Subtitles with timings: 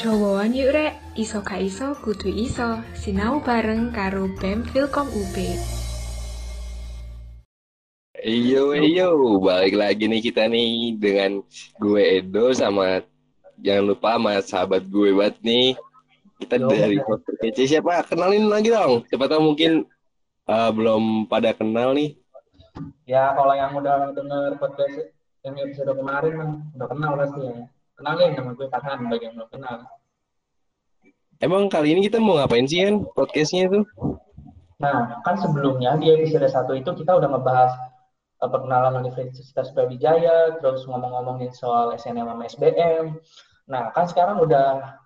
[0.00, 5.36] Cowoan yuk rek, iso ka iso kudu iso, sinau bareng karo BEM Filkom UB.
[8.24, 11.44] Iyo, iyo, balik lagi nih kita nih dengan
[11.76, 13.04] gue Edo sama
[13.60, 15.68] jangan lupa sama sahabat gue banget nih.
[16.40, 16.72] Kita Yo.
[16.72, 18.00] dari podcast kece siapa?
[18.08, 19.04] Kenalin lagi dong.
[19.12, 19.84] Siapa tahu mungkin
[20.48, 22.16] uh, belum pada kenal nih.
[23.04, 25.12] Ya kalau yang udah denger podcast
[25.44, 26.50] yang episode kemarin kan
[26.80, 27.56] udah kenal pasti ya.
[28.00, 29.76] Kenalin nama gue Farhan bagi yang belum kenal.
[31.40, 33.80] Emang kali ini kita mau ngapain sih kan podcastnya itu?
[34.80, 37.72] Nah, kan sebelumnya di episode 1 itu kita udah ngebahas
[38.40, 43.04] eh, perkenalan Universitas Brawijaya, terus ngomong-ngomongin soal SNM sama SBM.
[43.68, 44.99] Nah, kan sekarang udah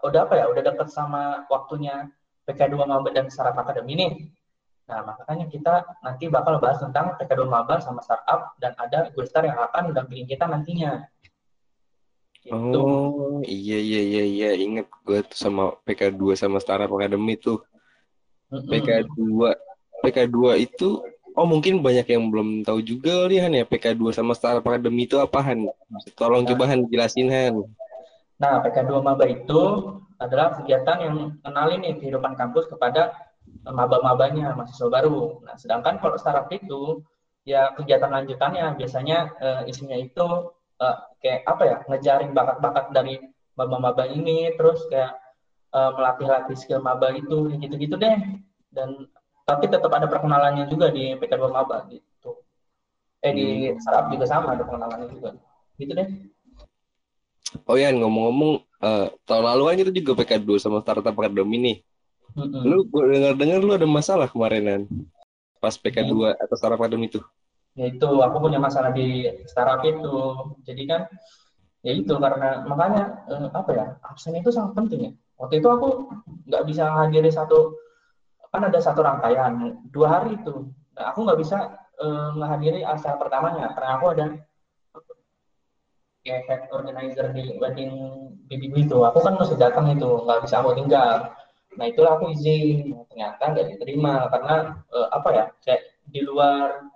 [0.00, 0.44] udah apa ya?
[0.48, 2.08] Udah deket sama waktunya
[2.48, 4.12] PK2 Maba dan Startup Academy nih.
[4.86, 9.42] Nah, makanya kita nanti bakal bahas tentang PK2 Maba sama startup dan ada gue star
[9.42, 11.02] yang akan mendampingi kita nantinya.
[12.46, 12.78] Gitu.
[12.78, 17.58] Oh, iya iya iya iya, inget gue tuh sama PK2 sama Startup Academy tuh.
[18.54, 18.70] Mm-mm.
[18.70, 19.18] PK2
[20.06, 21.02] PK2 itu
[21.34, 25.18] oh mungkin banyak yang belum tahu juga kali Han ya PK2 sama Startup Academy itu
[25.18, 25.66] apa Han?
[26.14, 26.54] Tolong Nah.
[26.54, 27.66] coba Han jelasin Han.
[28.36, 29.62] Nah, PK2 Maba itu
[30.16, 33.12] adalah kegiatan yang kenalin nih kehidupan kampus kepada
[33.46, 35.40] eh, maba-mabanya, mahasiswa baru.
[35.44, 37.00] Nah, sedangkan kalau startup itu
[37.46, 43.14] ya kegiatan lanjutannya biasanya eh, isinya itu eh, kayak apa ya, ngejaring bakat-bakat dari
[43.56, 45.16] maba-maba ini, terus kayak
[45.72, 48.16] eh, melatih-latih skill maba itu, gitu-gitu deh.
[48.68, 49.08] Dan
[49.46, 52.42] tapi tetap ada perkenalannya juga di PK2 Maba gitu.
[53.22, 53.46] Eh di
[53.78, 55.38] startup juga sama ada perkenalannya juga.
[55.78, 56.08] Gitu deh.
[57.66, 58.52] Oh ya ngomong-ngomong
[58.82, 61.76] eh, tahun lalu kan kita juga PK2 sama Startup Academy nih.
[62.36, 62.62] Mm-mm.
[62.66, 64.82] Lu gue dengar-dengar lu ada masalah kemarin Han.
[65.62, 67.22] Pas PK2 atau Startup Academy itu.
[67.76, 70.16] ya itu aku punya masalah di startup itu
[70.64, 71.00] jadi kan
[71.84, 76.08] ya itu karena makanya eh, apa ya absen itu sangat penting ya waktu itu aku
[76.48, 77.76] nggak bisa hadiri satu
[78.48, 81.56] kan ada satu rangkaian dua hari itu Nah, aku nggak bisa
[82.00, 84.24] eh, menghadiri acara pertamanya karena aku ada
[86.26, 87.94] kayak head organizer di wedding
[88.50, 88.98] BBB itu.
[89.06, 91.30] Aku kan mesti datang itu nggak bisa aku tinggal.
[91.78, 92.90] Nah itulah aku izin.
[93.06, 94.54] Ternyata nggak diterima karena
[94.90, 96.90] eh, apa ya kayak di luar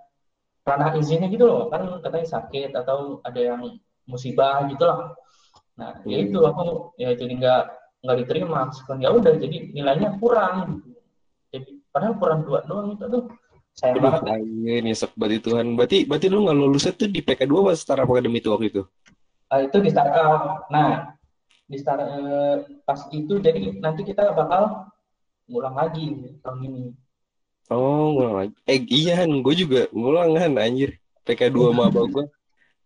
[0.67, 1.71] ranah izinnya gitu loh.
[1.71, 5.15] Kan katanya sakit atau ada yang musibah gitu lah
[5.79, 7.63] nah ya itu aku ya jadi nggak
[8.03, 8.69] nggak diterima.
[8.75, 10.83] Sekarang ya udah jadi nilainya kurang.
[11.49, 13.23] Jadi padahal kurang dua doang itu tuh
[13.81, 14.21] Aduh, banget.
[14.27, 15.79] anjir nyesek banget itu Han.
[15.79, 18.81] Berarti berarti lu nggak lulusnya tuh di PK2 apa Startup Academy itu waktu itu?
[19.51, 21.11] Ah, itu di startup nah
[21.67, 22.55] di start eh,
[22.87, 24.87] pas itu jadi nanti kita bakal
[25.51, 26.83] ngulang lagi tahun ini
[27.71, 28.53] Oh, ngulang lagi.
[28.67, 30.99] Eh, iya Han, gue juga ngulang Han, anjir.
[31.23, 32.27] PK2 maba gue.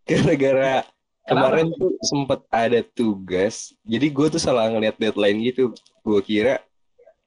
[0.05, 0.85] Gara-gara
[1.25, 3.73] kemarin tuh sempet ada tugas.
[3.81, 5.73] Jadi gue tuh salah ngeliat deadline gitu.
[6.05, 6.61] Gue kira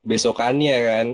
[0.06, 1.06] besokannya kan.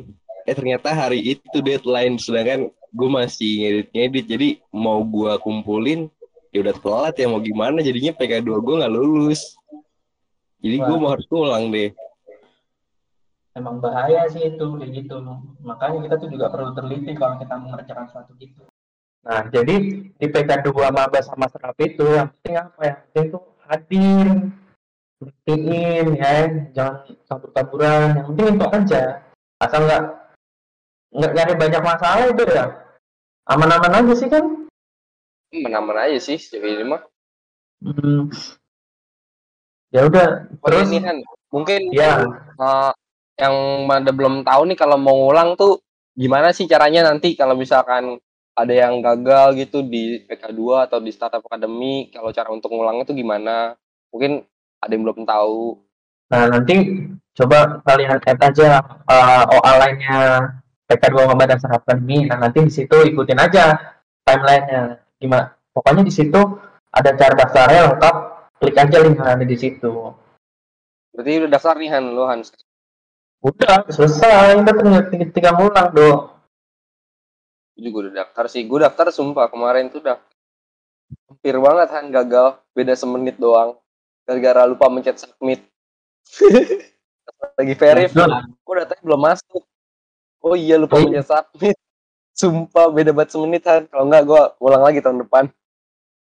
[0.44, 2.20] Eh, ternyata hari itu deadline.
[2.20, 4.24] Sedangkan gue masih ngedit-ngedit.
[4.28, 6.12] Jadi mau gue kumpulin,
[6.54, 7.82] ya udah telat ya mau gimana.
[7.82, 9.58] Jadinya PK2 gue nggak lulus.
[10.62, 11.90] Jadi gue mau harus ngulang deh.
[13.54, 15.22] emang bahaya sih itu kayak gitu.
[15.62, 18.66] Makanya kita tuh juga perlu teliti kalau kita mengerjakan suatu gitu.
[19.22, 19.74] Nah jadi
[20.10, 22.94] di PK2 maba sama serap itu yang penting apa ya?
[22.98, 24.26] Penting tuh hadir
[25.22, 26.32] buktiin ya
[26.74, 26.94] jangan
[27.30, 29.02] kabur-kaburan yang penting itu aja
[29.62, 30.02] asal nggak
[31.14, 32.66] nggak nyari banyak masalah itu ya.
[33.46, 34.63] Aman-aman aja sih kan
[35.62, 37.02] Mana-mana aja sih sejauh ini mah.
[37.84, 38.32] Hmm.
[39.92, 41.20] ya udah terus ini kan
[41.52, 42.24] mungkin ya
[42.56, 42.92] eh,
[43.36, 45.84] yang pada belum tahu nih kalau mau ngulang tuh
[46.16, 48.18] gimana sih caranya nanti kalau misalkan
[48.56, 53.14] ada yang gagal gitu di PK2 atau di Startup Academy kalau cara untuk ngulangnya tuh
[53.14, 53.76] gimana
[54.10, 54.42] mungkin
[54.80, 55.84] ada yang belum tahu
[56.32, 57.04] Nah, nanti
[57.36, 60.20] coba kalian add aja uh, OA lainnya
[60.88, 62.24] PK2 Maba dan Startup Academy.
[62.26, 63.76] Nah, nanti di situ ikutin aja
[64.24, 65.03] timelinenya.
[65.24, 65.56] Gimana?
[65.72, 66.36] Pokoknya di situ
[66.92, 68.16] ada cara daftarnya lengkap.
[68.60, 69.90] Klik aja link yang ada di situ.
[71.14, 72.42] berarti udah daftar nih Han lo Han
[73.44, 74.56] Udah, selesai.
[74.60, 76.10] Udah tinggal, tinggal, tinggal ngulang, do.
[77.74, 80.20] Gue juga udah daftar sih gue daftar sumpah kemarin tuh udah
[81.26, 83.76] hampir banget Han gagal beda semenit doang
[84.24, 85.60] gara-gara lupa mencet submit
[87.58, 89.62] lagi verif kok datanya belum masuk
[90.40, 91.04] oh iya lupa Oh.
[91.04, 91.76] mencet submit
[92.34, 95.46] sumpah beda banget semenit Han kalau enggak gue ulang lagi tahun depan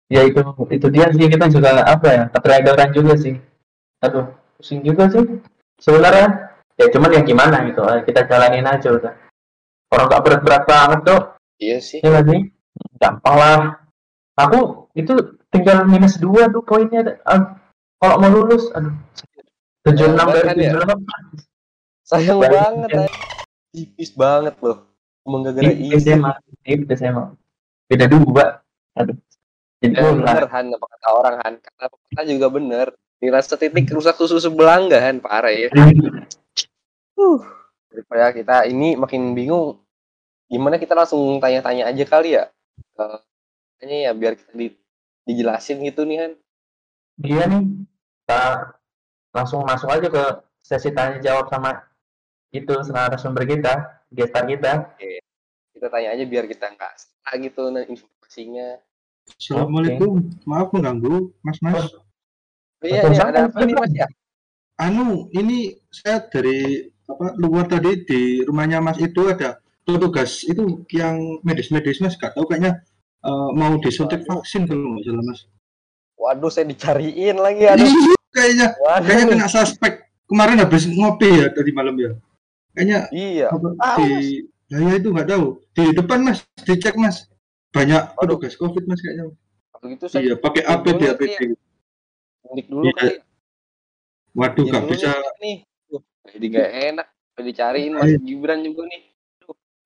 [0.09, 0.41] Ya itu,
[0.73, 3.37] itu dia sih kita juga apa ya, keterladoran juga sih.
[4.01, 4.25] Aduh,
[4.57, 5.21] pusing juga sih.
[5.77, 9.13] Sebenarnya ya cuman ya gimana gitu eh, kita jalanin aja udah
[9.91, 11.21] orang nggak berat-berat banget tuh
[11.59, 11.99] Iya sih.
[11.99, 12.41] ya sih
[13.03, 13.57] gampang lah
[14.39, 15.11] aku itu
[15.51, 17.19] tinggal minus dua tuh poinnya
[17.99, 18.95] kalau mau lulus aduh
[19.83, 20.71] tujuh enam dari Kan ya?
[20.71, 20.99] tujuh enam
[22.09, 23.05] Sayang banget.
[23.69, 24.88] Tipis banget loh.
[25.29, 26.09] Cuma gara-gara di isi.
[26.09, 26.33] SMA
[26.65, 27.23] di SMA
[27.85, 28.65] beda dua
[28.97, 29.13] aduh
[29.79, 30.35] Ya, ulah.
[30.35, 31.53] bener Han, apa kata orang Han.
[31.63, 32.91] Kata kata juga bener.
[33.23, 35.71] Nilai setitik rusak susu sebelah enggak Han, parah ya.
[37.15, 37.39] Uh.
[37.87, 39.79] Daripada kita ini makin bingung,
[40.51, 42.51] gimana kita langsung tanya-tanya aja kali ya?
[42.91, 43.23] Ke
[43.79, 44.67] kayaknya ya biar kita di,
[45.23, 46.31] dijelasin gitu nih Han.
[47.23, 47.63] Iya nih,
[48.23, 48.41] kita
[49.31, 50.23] langsung masuk aja ke
[50.59, 51.87] sesi tanya jawab sama
[52.51, 54.71] itu narasumber kita, gestar kita.
[55.73, 58.67] Kita tanya aja biar kita nggak salah gitu nah, informasinya.
[59.29, 61.77] Assalamualaikum, maaf mengganggu, Mas Mas.
[61.93, 62.01] Oh,
[62.81, 64.07] iya, iya, ada apa nih Mas ya?
[64.79, 71.41] Anu, ini saya dari apa luar tadi di rumahnya Mas itu ada petugas itu yang
[71.45, 72.81] medis-medis Mas, gak tahu kayaknya
[73.21, 75.39] eh, mau disuntik vaksin kalau nggak salah Mas.
[76.19, 77.85] Waduh, saya dicariin lagi aduh.
[77.85, 79.05] Iya, kayaknya Waduh.
[79.05, 79.93] kayaknya kena suspek
[80.27, 82.11] kemarin habis ngopi ya tadi malam ya.
[82.79, 83.47] Kayaknya Iya.
[83.83, 84.39] Ah, di
[84.71, 85.45] nah, ya itu nggak tahu
[85.75, 87.27] di depan Mas dicek Mas
[87.75, 88.39] banyak Waduh.
[88.39, 89.35] petugas COVID Mas kayaknya.
[89.75, 91.41] Kalau gitu saya Iya pakai APD nih, APD.
[92.39, 92.93] suntik dulu Iya.
[92.95, 93.13] kali.
[94.31, 95.09] Waduh Iya nggak bisa.
[95.43, 95.57] nih.
[95.91, 97.07] Duh, jadi gak enak.
[97.39, 98.19] Dicariin Mas Iya.
[98.23, 99.01] Gibran juga nih.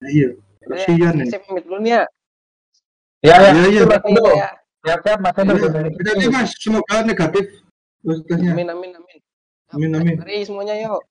[0.04, 0.28] Iya,
[0.70, 1.30] kasihan ini.
[1.34, 2.02] Saya pamit dulu nih ya.
[3.24, 3.82] Ya, ya, Iya iya.
[3.90, 4.24] Edo.
[4.38, 4.50] Ya.
[4.84, 5.34] Siap, Mas.
[5.34, 7.58] Iya, Jadi mas, semoga negatif.
[8.06, 9.18] Amin amin amin.
[9.74, 10.14] Amin, amin.
[10.22, 11.02] Mari semuanya yuk.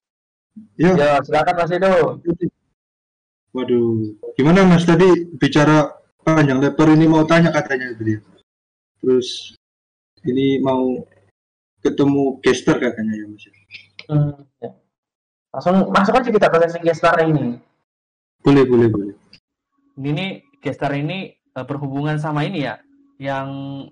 [0.78, 2.22] Ya, Ya, silakan Mas Edo.
[3.54, 5.94] waduh, gimana mas tadi bicara
[6.26, 8.18] panjang lebar ini mau tanya katanya tadi.
[8.98, 9.54] Terus
[10.26, 11.06] ini mau
[11.86, 13.46] ketemu gestar katanya ya mas.
[14.10, 14.70] Hmm, ya.
[15.54, 17.62] Langsung masuk aja kita ke sesi gestar ini.
[18.42, 19.14] Boleh boleh boleh.
[20.02, 22.82] Ini gestar ini eh, berhubungan sama ini ya,
[23.22, 23.50] yang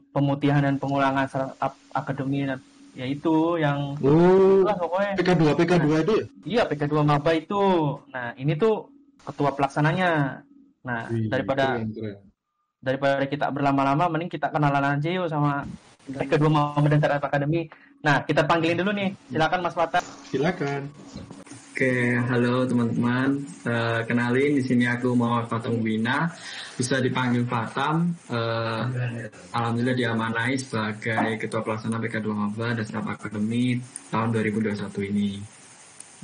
[0.10, 1.78] pemutihan dan pengulangan startup
[2.92, 6.26] akademi yaitu yang Oh, lah pokoknya PK2 PK2 itu ya?
[6.46, 7.64] Iya, PK2 Maba itu.
[8.12, 8.92] Nah, ini tuh
[9.24, 10.44] ketua pelaksananya.
[10.82, 12.18] Nah, Wih, daripada keren, keren.
[12.82, 15.64] daripada kita berlama-lama mending kita kenalan aja yuk sama
[16.10, 17.70] PK2 Maba dan Startup Academy.
[18.02, 19.14] Nah, kita panggilin dulu nih.
[19.30, 20.02] Silakan Mas Mata.
[20.28, 20.90] Silakan.
[21.72, 23.48] Oke, halo teman-teman.
[23.64, 26.28] Eh, kenalin di sini aku Muhammad Fatam Wina,
[26.76, 28.12] bisa dipanggil Fatam.
[28.28, 33.80] Eh, Alhamdulillah diamanai sebagai Ketua Pelaksana PK2 Maba dan Startup Academy
[34.12, 35.40] tahun 2021 ini.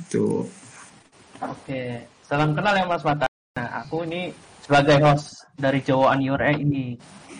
[0.04, 0.44] Itu.
[1.40, 3.24] Oke, salam kenal ya Mas Mata.
[3.56, 4.28] Nah, aku ini
[4.60, 6.92] sebagai host dari Jawa Aniore ini.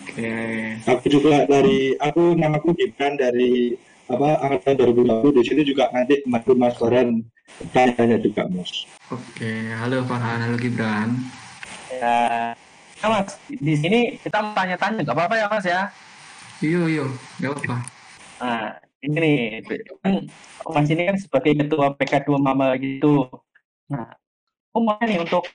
[0.09, 0.33] Oke.
[0.81, 3.77] Aku juga dari aku namaku Gibran dari
[4.09, 7.21] apa angkatan 2020 di sini juga nanti bantu Mas Farhan
[7.69, 8.89] tanya-tanya juga Mas.
[9.13, 11.13] Oke, halo Farhan, halo Gibran.
[11.93, 12.57] Ya,
[13.05, 15.81] nah, Mas, di sini kita mau tanya-tanya, nggak apa-apa ya Mas ya?
[16.65, 17.05] Iyo, iyo,
[17.37, 17.77] nggak apa-apa.
[18.41, 18.69] Nah,
[19.05, 19.37] ini nih,
[20.01, 20.13] kan
[20.73, 23.29] Mas ini kan sebagai ketua PK2 Maba gitu.
[23.93, 24.17] Nah,
[24.73, 25.45] aku mau nih untuk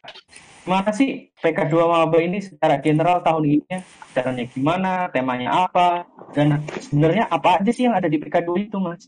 [0.64, 3.76] gimana sih PK2 Maba ini secara general tahun ini
[4.10, 9.04] acaranya gimana, temanya apa, dan sebenarnya apa aja sih yang ada di PK2 itu, Mas?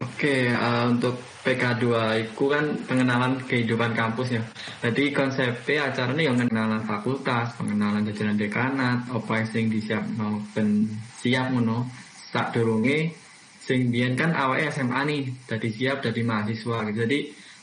[0.00, 1.84] Oke, eh, untuk PK2
[2.24, 4.42] itu kan pengenalan kehidupan kampus ya.
[4.80, 10.88] Jadi konsepnya acara ini yang pengenalan fakultas, pengenalan jajaran dekanat, apa sing disiap mau ben
[11.20, 11.84] siap ngono.
[12.32, 13.12] Sak durunge
[13.60, 17.04] sing biyen kan awake SMA nih, dadi siap dadi mahasiswa gitu.
[17.04, 17.18] Jadi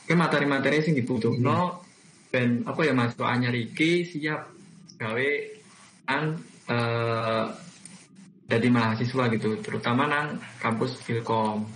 [0.05, 1.86] ke materi-materi sing dibutuhno
[2.37, 4.45] ben apa ya mahasiswa anyar iki siap
[5.01, 5.29] gawe
[6.05, 6.37] an
[6.69, 7.45] eh
[8.47, 11.67] jadi mahasiswa gitu, terutama nang kampus Filkom.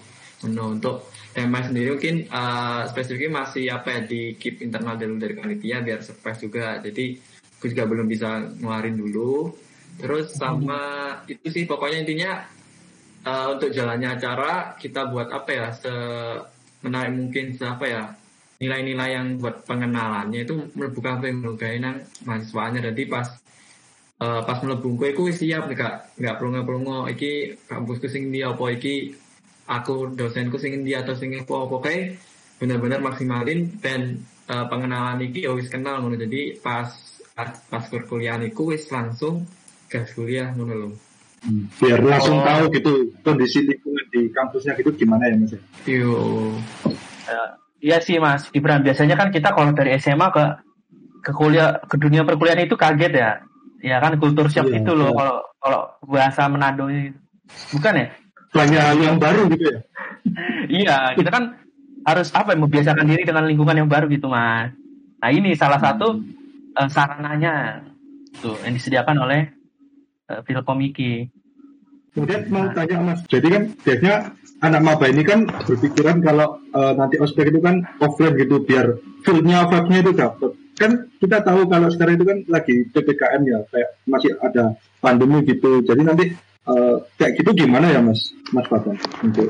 [0.48, 5.36] Nah, untuk tema sendiri mungkin eh, spesifiknya masih apa ya di keep internal dulu dari
[5.36, 6.80] panitia biar surprise juga.
[6.80, 7.20] Jadi
[7.60, 9.52] aku juga belum bisa ngeluarin dulu.
[10.00, 12.32] Terus sama itu sih pokoknya intinya
[13.28, 15.94] eh, untuk jalannya acara kita buat apa ya se
[16.88, 18.04] menarik mungkin se apa ya
[18.62, 22.86] nilai-nilai yang buat pengenalannya itu melebu kafe melukai nang mahasiswanya.
[22.94, 23.26] Jadi pas
[24.22, 28.62] eh, pas mlebu kowe iku wis siap gak nggak perlu iki kampusku sing ndi apa
[28.70, 29.18] iki?
[29.66, 32.00] Aku dosenku sing ndi atau sing apa apa kae?
[32.62, 36.22] Bener-bener maksimalin dan eh, pengenalan iki ya wis kenal ngono.
[36.22, 36.94] Jadi pas
[37.42, 39.50] pas perkuliahan iku wis langsung
[39.90, 40.90] gas kuliah ngono lho.
[41.82, 42.46] Biar langsung Oh.
[42.46, 42.94] tahu gitu
[43.26, 45.58] kondisi lingkungan di kampusnya gitu gimana ya Mas.
[45.90, 46.14] yo
[47.82, 48.86] Iya sih, Mas Gibran.
[48.86, 50.46] Biasanya kan kita kalau dari SMA ke
[51.22, 53.32] ke kuliah ke dunia perkuliahan itu kaget ya.
[53.82, 55.18] Ya kan kultur shock Iya, itu loh iya.
[55.18, 57.18] kalau kalau bahasa Manado itu.
[57.74, 58.08] Bukan ya?
[58.54, 59.80] Banyak hal yang baru gitu ya.
[60.72, 61.62] Iya, kita kan
[62.06, 64.74] harus apa ya, membiasakan diri dengan lingkungan yang baru gitu mas
[65.22, 66.18] nah ini salah satu
[66.78, 67.86] eh, sarananya
[68.42, 69.42] tuh yang disediakan oleh
[70.32, 70.42] uh,
[72.12, 77.18] Kemudian mau tanya Mas, jadi kan biasanya anak maba ini kan berpikiran kalau eh, nanti
[77.18, 78.94] ospek itu kan offline gitu biar
[79.26, 80.52] feel-nya vibe-nya itu dapat.
[80.78, 80.92] Kan
[81.22, 85.82] kita tahu kalau sekarang itu kan lagi PPKM ya, kayak masih ada pandemi gitu.
[85.82, 86.26] Jadi nanti
[86.70, 89.50] eh, kayak gitu gimana ya Mas, Mas Fatan untuk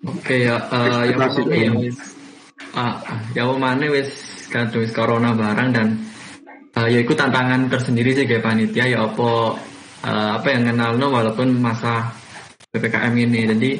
[0.00, 1.96] Oke ya, eh, yang pertama ya wis,
[2.72, 3.04] ah,
[3.36, 4.08] ya mana wis
[4.48, 5.88] kan wis corona barang dan
[6.72, 9.60] eh, ya itu tantangan tersendiri sih kayak panitia ya apa
[10.00, 12.16] eh, apa yang kenal walaupun masa
[12.72, 13.40] ppkm ini.
[13.52, 13.70] Jadi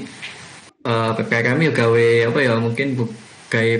[0.85, 3.05] eh, ppkm ya gawe apa ya mungkin bu,
[3.53, 3.73] gawe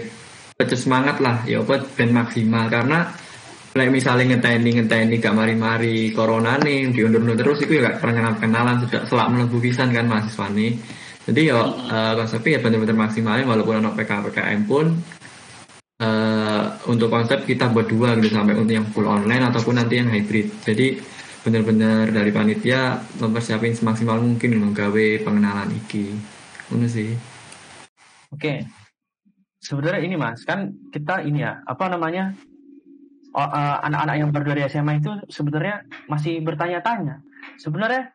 [0.61, 3.09] pecus semangat lah ya apa ben maksimal karena
[3.71, 8.83] Like misalnya ngenteni ngenteni gak mari-mari corona nih diundur-undur terus itu ya gak pernah kenalan
[8.83, 10.75] sudah selak melebu pisan kan mahasiswa nih.
[11.31, 14.87] Jadi ya eh, konsepnya ya benar-benar maksimalin walaupun anak PK PKM pun
[16.03, 20.51] eh, untuk konsep kita berdua gitu sampai untuk yang full online ataupun nanti yang hybrid.
[20.67, 20.99] Jadi
[21.47, 26.11] benar-benar dari panitia mempersiapin semaksimal mungkin menggawe pengenalan iki
[26.71, 27.19] Sih
[28.31, 28.63] Oke.
[29.61, 32.33] Sebenarnya ini Mas, kan kita ini ya, apa namanya?
[33.31, 37.23] eh, anak-anak yang baru dari SMA itu sebenarnya masih bertanya-tanya.
[37.59, 38.15] Sebenarnya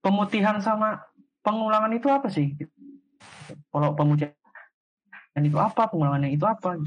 [0.00, 1.02] pemutihan sama
[1.42, 2.54] pengulangan itu apa sih?
[3.70, 4.32] Kalau pemutihan
[5.42, 6.78] itu apa, pengulangannya itu apa?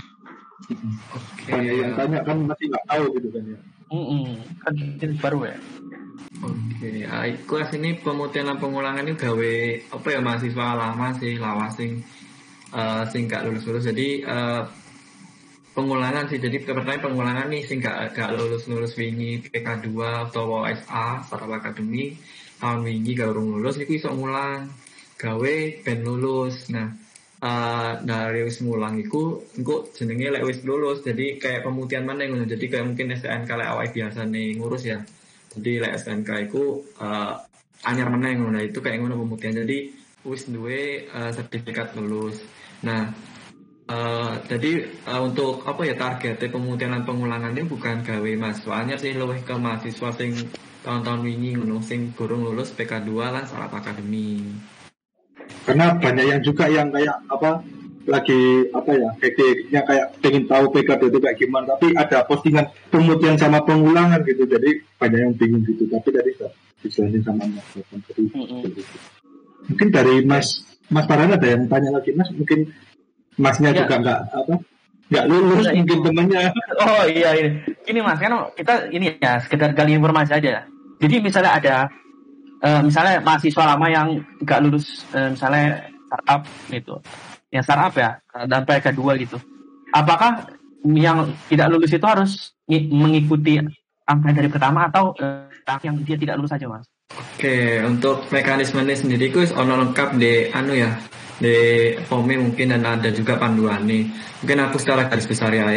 [0.63, 3.59] oke banyak yang tanya kan masih nggak tahu gitu kan ya.
[3.91, 4.25] Mm-mm.
[4.63, 5.57] Kan jenis baru ya.
[6.43, 9.53] Oke, ah, iku asini pemutihan lan pengulangan itu gawe
[9.97, 12.05] apa ya mahasiswa lama sih lawas sing
[12.69, 13.85] eh, sing gak lulus lulus.
[13.89, 14.63] Jadi eh,
[15.73, 16.37] pengulangan sih.
[16.37, 21.49] Jadi pertama pengulangan nih sing gak gak lulus lulus wingi PK 2 atau SA Sarap
[21.49, 22.13] Akademi
[22.61, 24.69] tahun wingi gak urung lulus iku iso ngulang
[25.17, 26.69] gawe ben lulus.
[26.69, 26.93] Nah
[27.41, 32.45] eh, dari wis mulang iku engko jenenge lek wis lulus jadi kayak pemutihan mana ngono.
[32.45, 35.01] Jadi kayak mungkin STNK lek awake biasa nih ngurus ya
[35.59, 36.63] jadi lek SNK itu
[37.01, 37.33] eh,
[37.83, 38.57] anyar meneng ngono.
[38.59, 39.91] Nah, itu kayak ngono pembuktian jadi
[40.23, 42.39] wis duwe eh, sertifikat lulus.
[42.83, 43.11] Nah
[43.91, 48.73] eh, jadi eh, untuk apa ya targetnya pemutihan dan pengulangan ini bukan gawe mahasiswa.
[48.73, 50.31] Anyar sih lebih ke mahasiswa sing
[50.83, 54.43] tahun-tahun wingi ngono sing lulus PK2 lan sarap akademi.
[55.63, 57.63] Karena banyak yang juga yang kayak apa
[58.03, 63.39] lagi apa ya hektiknya kayak pengen tahu PKD itu kayak gimana tapi ada postingan pemutihan
[63.39, 66.51] sama pengulangan gitu jadi banyak yang bingung gitu tapi tadi sudah
[66.83, 67.63] dijelasin sama Mas.
[68.11, 68.23] Jadi,
[69.71, 72.67] mungkin dari Mas Mas Farhan ada yang tanya lagi Mas mungkin
[73.39, 73.87] Masnya Ya.
[73.87, 74.53] juga nggak apa
[75.09, 76.41] nggak lulus Ya, mungkin temennya
[76.83, 77.49] Oh iya ini.
[77.87, 80.67] Ini Mas, kan kita ini ya sekedar gali informasi aja.
[80.99, 81.75] Jadi misalnya ada
[82.59, 84.07] eh, misalnya mahasiswa lama yang
[84.43, 86.95] nggak lulus eh, misalnya startup gitu.
[87.53, 88.17] Yang startup ya
[88.49, 89.37] dan PK 2 gitu.
[89.93, 90.49] Apakah
[90.83, 93.61] yang tidak lulus itu harus ngi- mengikuti
[94.09, 96.83] angka dari pertama atau eh, yang dia tidak lulus saja, Mas?
[97.13, 100.97] Oke, untuk mekanismenya sendiri wis ono lengkap di anu ya,
[101.37, 101.55] di
[102.09, 104.09] FOME mungkin dan ada juga panduan nih.
[104.41, 105.69] Mungkin aku secara garis besar ya,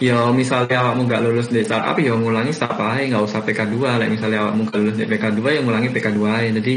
[0.00, 4.06] ya misalnya awakmu nggak lulus di startup ya ngulangi startup aja, nggak usah PK2 lah.
[4.06, 6.50] misalnya awakmu nggak lulus di PK2 ya ngulangi PK2 aja.
[6.62, 6.74] Jadi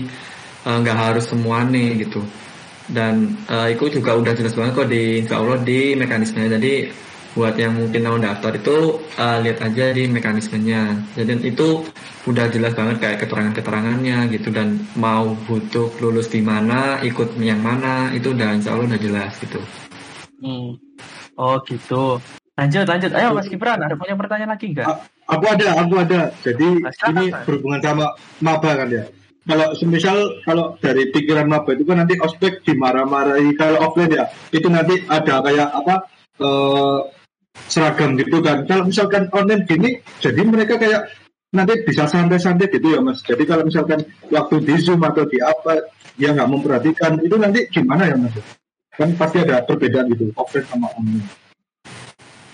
[0.66, 2.25] eh, nggak harus semua nih gitu.
[2.90, 6.60] Dan eh, itu juga udah jelas banget kok di insya Allah di mekanismenya.
[6.60, 6.74] Jadi
[7.34, 10.82] buat yang mungkin mau daftar itu eh, lihat aja di mekanismenya.
[11.16, 11.86] Jadi itu
[12.28, 18.12] udah jelas banget kayak keterangan-keterangannya gitu dan mau butuh lulus di mana, ikut yang mana
[18.16, 19.60] itu udah insya Allah udah jelas gitu.
[20.44, 20.80] Hmm.
[21.40, 22.20] Oh gitu.
[22.54, 23.12] Lanjut, lanjut.
[23.18, 25.13] Ayo Mas Gibran, ada punya pertanyaan lagi nggak?
[25.28, 28.06] aku ada aku ada jadi silakan, ini berhubungan sama
[28.44, 29.04] maba kan ya
[29.44, 33.52] kalau semisal kalau dari pikiran maba itu kan nanti ospek dimarah-marahi.
[33.60, 35.96] Kalau offline ya itu nanti ada kayak apa
[36.40, 37.00] eh,
[37.68, 38.64] seragam gitu kan.
[38.64, 41.12] Kalau misalkan online gini jadi mereka kayak
[41.54, 43.20] nanti bisa santai-santai gitu ya mas.
[43.22, 48.08] Jadi kalau misalkan waktu di zoom atau di apa dia nggak memperhatikan itu nanti gimana
[48.08, 48.34] ya mas?
[48.96, 51.28] Kan pasti ada perbedaan gitu offline sama online.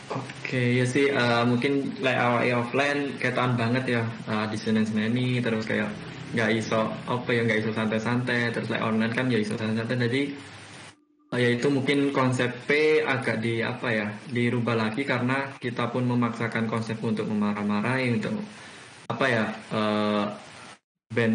[0.10, 5.38] Oke ya sih eh, mungkin like awal offline ketaan banget ya eh, di Senin ini
[5.38, 5.94] terus kayak
[6.30, 9.98] nggak iso apa ya nggak iso santai-santai terus like online kan ya iso santai-santai.
[10.10, 10.22] Jadi
[11.34, 16.06] eh, ya itu mungkin konsep P agak di apa ya dirubah lagi karena kita pun
[16.06, 18.38] memaksakan konsep untuk memarah-marahi untuk
[19.10, 20.26] apa ya eh
[21.10, 21.34] ben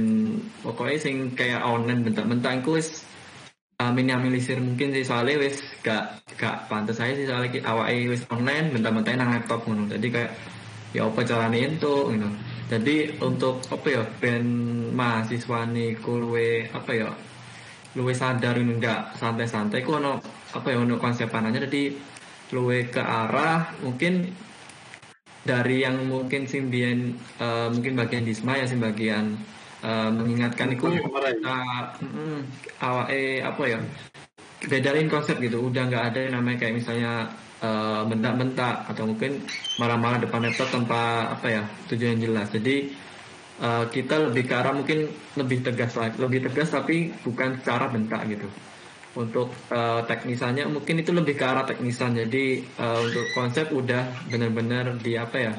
[0.63, 3.03] pokoknya sing kayak online bentak-bentak iku wis
[3.83, 5.03] uh, minimalisir mungkin sih.
[5.03, 9.91] Soalnya wis gak gak pantas saya sih soalnya awake wis online bentar-bentar nang laptop ngono.
[9.91, 10.31] Jadi kayak
[10.95, 12.29] ya apa carane itu gitu
[12.64, 14.44] jadi untuk apa ya ben
[14.97, 17.11] mahasiswa nih luwe apa ya
[17.92, 20.18] luwe sadar ini enggak santai-santai ku ono
[20.56, 21.68] apa ya ono konsep panahnya.
[21.68, 21.92] Jadi
[22.56, 24.33] luwe ke arah mungkin
[25.44, 29.37] dari yang mungkin simbian eh, mungkin bagian disma ya sing bagian
[29.85, 32.40] eh, mengingatkan itu uh, mm,
[32.80, 33.78] awak eh apa ya
[34.64, 35.68] bedain konsep gitu.
[35.68, 37.28] Udah nggak ada yang namanya kayak misalnya
[37.64, 39.40] eh, bentak-bentak atau mungkin
[39.80, 42.52] marah-marah depan laptop tanpa apa ya tujuan yang jelas.
[42.52, 42.92] Jadi
[43.64, 45.09] eh, kita lebih ke arah mungkin
[45.40, 48.49] lebih tegas lagi lebih tegas tapi bukan secara bentak gitu.
[49.16, 52.12] Untuk eh, teknisannya mungkin itu lebih ke arah teknisan.
[52.12, 55.54] Jadi eh, untuk konsep udah benar-benar di apa ya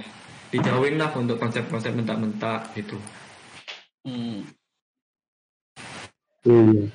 [0.54, 3.02] dijauhin lah untuk konsep-konsep bentak-bentak gitu.
[4.06, 4.46] Hmm.
[6.46, 6.94] Iya.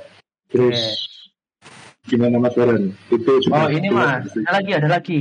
[0.51, 1.10] Terus
[2.11, 2.91] gimana Mas Waran?
[3.07, 5.21] Itu Oh sudah ini mas, ada lagi ada lagi.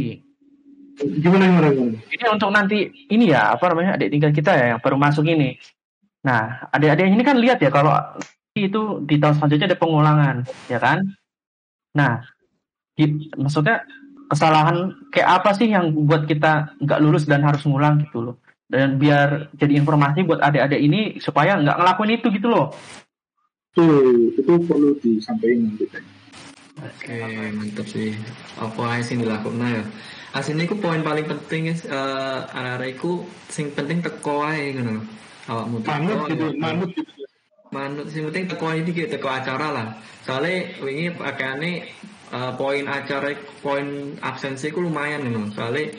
[1.00, 1.98] Gimana gimana gimana?
[2.10, 5.62] Ini untuk nanti ini ya apa namanya adik tinggal kita ya yang baru masuk ini.
[6.26, 7.94] Nah adik-adik ini kan lihat ya kalau
[8.58, 10.36] itu di tahun selanjutnya ada pengulangan
[10.68, 11.06] ya kan.
[11.94, 12.26] Nah
[12.98, 13.86] di- maksudnya
[14.28, 18.36] kesalahan kayak apa sih yang buat kita nggak lulus dan harus ngulang gitu loh.
[18.70, 22.76] Dan biar jadi informasi buat adik-adik ini supaya nggak ngelakuin itu gitu loh.
[23.72, 23.86] Itu
[24.36, 26.19] itu perlu disampaikan nanti.
[26.80, 27.20] Oke,
[27.52, 28.16] mantap sih.
[28.56, 29.84] Apa aja sih dilakukan ya?
[30.32, 35.04] Aslinya itu poin paling penting is eh arek iku sing penting teko ae ngono.
[35.50, 35.92] Awakmu teko.
[35.92, 36.56] Manut gitu, ya.
[36.56, 37.12] manut gitu.
[37.74, 39.88] Manut sing penting teko ini gitu teko acara lah.
[40.24, 41.72] Soalnya wingi pakaiane
[42.32, 45.52] eh, poin acara poin absensi ku lumayan ngono.
[45.52, 45.92] Soalnya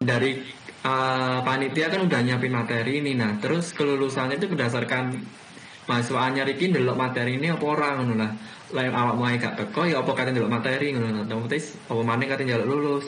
[0.00, 0.42] dari
[0.82, 5.20] eh, panitia kan udah nyiapin materi ini nah terus kelulusannya itu berdasarkan
[5.88, 8.30] mahasiswa anyar iki ndelok materi ini apa ora ngono lah.
[8.70, 11.22] Lain awak mulai gak teko ya apa kate ndelok materi ngono lah.
[11.24, 13.06] Otomatis apa maneh kate njaluk lulus.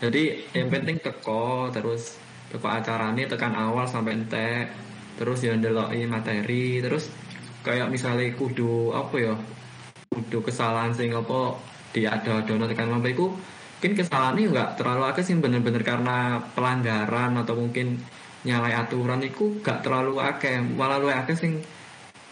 [0.00, 0.22] Jadi
[0.56, 2.16] yang penting teko terus
[2.50, 4.72] teko acaranya tekan awal sampai entek.
[5.20, 7.12] Terus ya ndelok ini materi terus
[7.60, 9.34] kayak misalnya kudu apa ya
[10.08, 11.60] kudu kesalahan sing apa
[11.92, 13.26] diada-adono tekan lampu iku
[13.80, 18.00] mungkin kesalahannya nggak terlalu akeh sih bener-bener karena pelanggaran atau mungkin
[18.44, 20.60] nyalai aturan itu gak terlalu akeh.
[20.60, 21.60] Malah lu akeh sing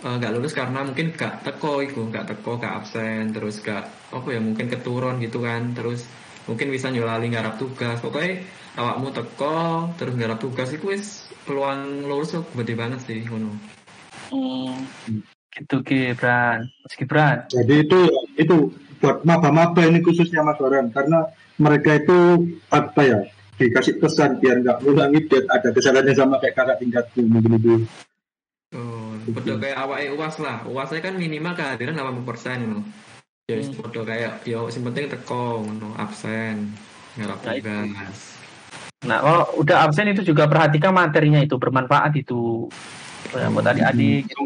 [0.04, 4.28] eh, nggak lulus karena mungkin gak teko iku gak teko gak absen terus gak apa
[4.30, 6.06] ya mungkin keturun gitu kan terus
[6.48, 8.40] mungkin bisa nyolali ngarap tugas pokoknya
[8.78, 13.78] awakmu teko terus ngarap tugas itu wis peluang lulus tuh gede banget sih ngono
[14.28, 14.84] Hmm.
[15.48, 17.48] Gitu Gibran, Mas Gibran.
[17.48, 18.00] Jadi itu
[18.36, 18.56] itu
[19.00, 21.24] buat maba-maba ini khususnya Mas Waran karena
[21.56, 23.20] mereka itu apa ya
[23.58, 27.74] dikasih pesan biar nggak ngulangi ada kesalahannya sama kayak kakak tingkatku mungkin itu.
[29.28, 30.64] Oh, betul kayak awak uas lah.
[30.64, 32.80] Uasnya kan minimal kehadiran 80 persen ngono.
[33.44, 33.76] Ya Hmm.
[33.76, 36.72] betul kayak yo sing penting teko ngono, absen,
[37.20, 38.16] ngarap Nah, tugas.
[39.04, 42.72] Nah, kalau udah absen itu juga perhatikan materinya itu bermanfaat itu.
[43.36, 44.40] Ya, buat adik-adik gitu,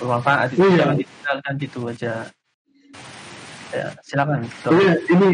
[0.00, 0.56] bermanfaat.
[0.56, 0.96] itu Oh, iya.
[0.96, 2.32] jangan gitu aja.
[3.76, 4.48] Ya, silakan.
[4.64, 5.28] Tapi ini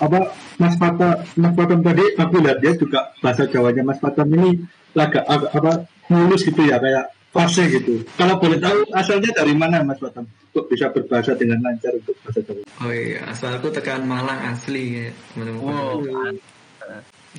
[0.00, 4.64] apa Mas Fatam Mas Fatam tadi aku lihat dia juga bahasa Jawanya Mas Fatam ini
[4.96, 5.72] agak agak apa
[6.08, 8.04] mulus gitu ya kayak fase gitu.
[8.14, 10.28] Kalau boleh tahu asalnya dari mana Mas Fatam?
[10.52, 12.60] Kok bisa berbahasa dengan lancar untuk bahasa Jawa?
[12.84, 15.64] Oh iya, asalku tekan Malang asli ya, teman-teman.
[15.64, 16.04] Wow.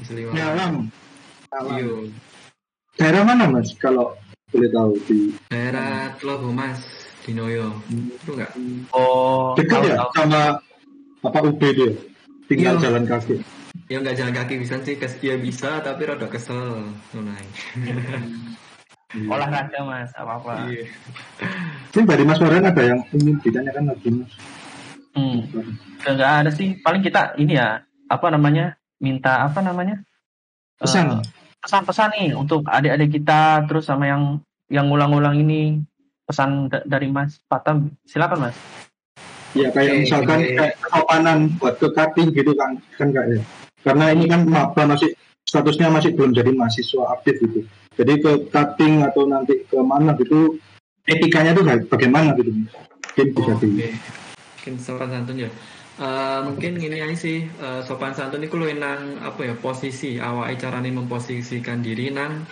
[0.02, 0.34] Asli Malang.
[0.34, 0.74] Nyalam.
[1.54, 1.78] Nyalam.
[1.78, 1.94] Iya.
[2.98, 4.18] Daerah mana Mas kalau
[4.50, 6.82] boleh tahu di Daerah Tlogo Mas
[7.22, 7.78] di Noyo.
[7.90, 8.52] Itu enggak?
[8.94, 10.10] Oh, dekat tahu, ya tahu.
[10.18, 10.42] sama
[11.22, 11.94] apa UB dia?
[12.50, 12.84] Tinggal Iya.
[12.90, 13.36] jalan kaki.
[13.90, 16.90] Ya enggak jalan kaki bisa sih, ya bisa tapi rada kesel.
[17.14, 17.34] Ngono
[19.14, 19.30] ae.
[19.30, 20.54] olahraga mas, apa apa.
[20.68, 20.86] Iya.
[21.94, 24.32] Ini dari Mas Waran ada yang ingin ditanyakan lagi Mas?
[25.14, 25.40] Hmm.
[26.04, 26.82] Enggak ada sih.
[26.82, 30.02] Paling kita ini ya apa namanya minta apa namanya
[30.74, 31.22] Pesan.
[31.22, 31.24] Eh,
[31.62, 35.80] pesan-pesan nih untuk adik-adik kita terus sama yang yang ngulang-ngulang ini
[36.26, 38.58] pesan da- dari Mas Fatam silakan Mas.
[39.54, 40.54] Ya kayak Oke, misalkan oke.
[40.58, 43.40] kayak kesopanan buat ke cutting gitu kan kan enggak ya.
[43.86, 45.14] Karena ini kan maba masih
[45.48, 47.60] statusnya masih belum jadi mahasiswa aktif gitu.
[47.94, 50.58] Jadi ke cutting atau nanti ke mana gitu
[51.06, 52.52] etikanya tuh kayak bagaimana gitu.
[53.14, 53.90] Mungkin bisa Oh, di Oke.
[54.58, 55.50] Mungkin sopan santun ya.
[55.94, 60.58] Eh, mungkin ini aja sih eh, sopan santun itu lu nang apa ya posisi awake
[60.58, 62.50] carane memposisikan diri nang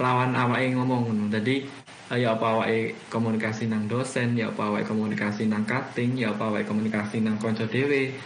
[0.00, 1.28] lawan awake ngomong ngono.
[1.28, 1.68] Jadi
[2.14, 6.48] eh, ya apa awake komunikasi nang dosen, ya apa awake komunikasi nang cutting, ya apa
[6.48, 8.16] awake komunikasi nang konco dhewe.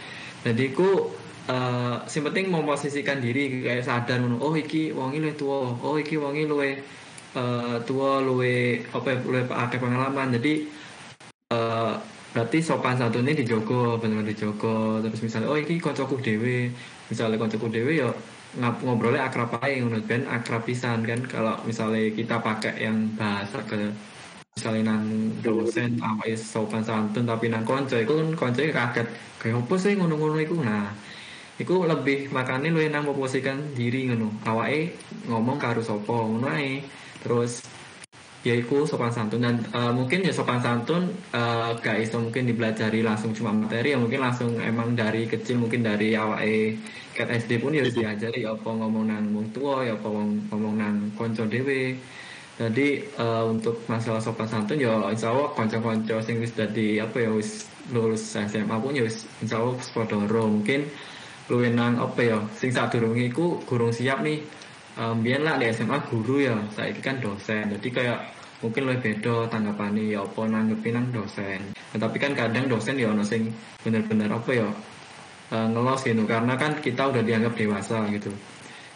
[0.47, 1.11] Jadi ku
[1.51, 4.37] eh sing penting memposisikan diri kayak sadar ngono.
[4.45, 5.57] Oh iki wongi luwih tuwa.
[5.85, 6.73] Oh iki wongi luwih
[7.37, 10.27] eh tua luwih apa luwih akeh pengalaman.
[10.35, 10.53] Jadi
[11.53, 11.93] eh
[12.35, 16.67] berarti sopan santunnya dijogo bener dijogo terus misalnya oh ini koncoku dewe
[17.07, 18.11] misalnya koncoku dewe ya
[18.59, 23.63] ngap ngobrolnya akrab aja ngono ben akrab pisan kan kalau misalnya kita pakai yang bahasa
[23.63, 23.79] ke
[24.55, 25.03] misalnya nang
[25.39, 29.07] dosen awake sopan santun tapi nang konco iku kan konco kaget
[29.39, 30.91] kayak apa sih ngono-ngono iku nah
[31.55, 34.31] iku lebih makanya lu nang memposisikan diri ngono.
[34.43, 34.95] Awake
[35.31, 36.83] ngomong karo sapa ngono ae.
[37.23, 37.63] Terus
[38.45, 39.41] ya iku sopan santun.
[39.41, 43.97] Dan eh, mungkin ya sopan santun eh, gak iso mungkin dipelajari langsung cuma materi ya
[43.97, 46.77] mungkin langsung emang dari kecil mungkin dari awake
[47.15, 50.51] ket SD pun ya harus diajari ya apa ngomong nang wong tua ya apa ngomong,
[50.51, 51.95] ngomong nang konco dhewe.
[52.55, 57.31] Jadi eh, untuk masalah sopan santun ya insya Allah konco-konco sing wis dadi apa ya
[57.31, 60.47] wis lulus SMA pun ya wis insya Allah wis padha ro.
[60.47, 60.87] mungkin
[61.49, 62.39] luwih nang apa ya?
[62.57, 64.41] Sing sadurunge iku gurung siap nih.
[64.95, 67.67] Um, biyen lah di SMA guru ya saiki kan dosen.
[67.75, 68.19] Jadi kayak
[68.63, 71.75] mungkin lebih beda tanggapannya ya apa nanggepi nang dosen.
[71.75, 73.51] Nah, tapi kan kadang dosen ya ono sing
[73.83, 74.69] bener-bener apa ya
[75.51, 76.23] eh, ngelos gitu.
[76.23, 78.31] Karena kan kita udah dianggap dewasa gitu.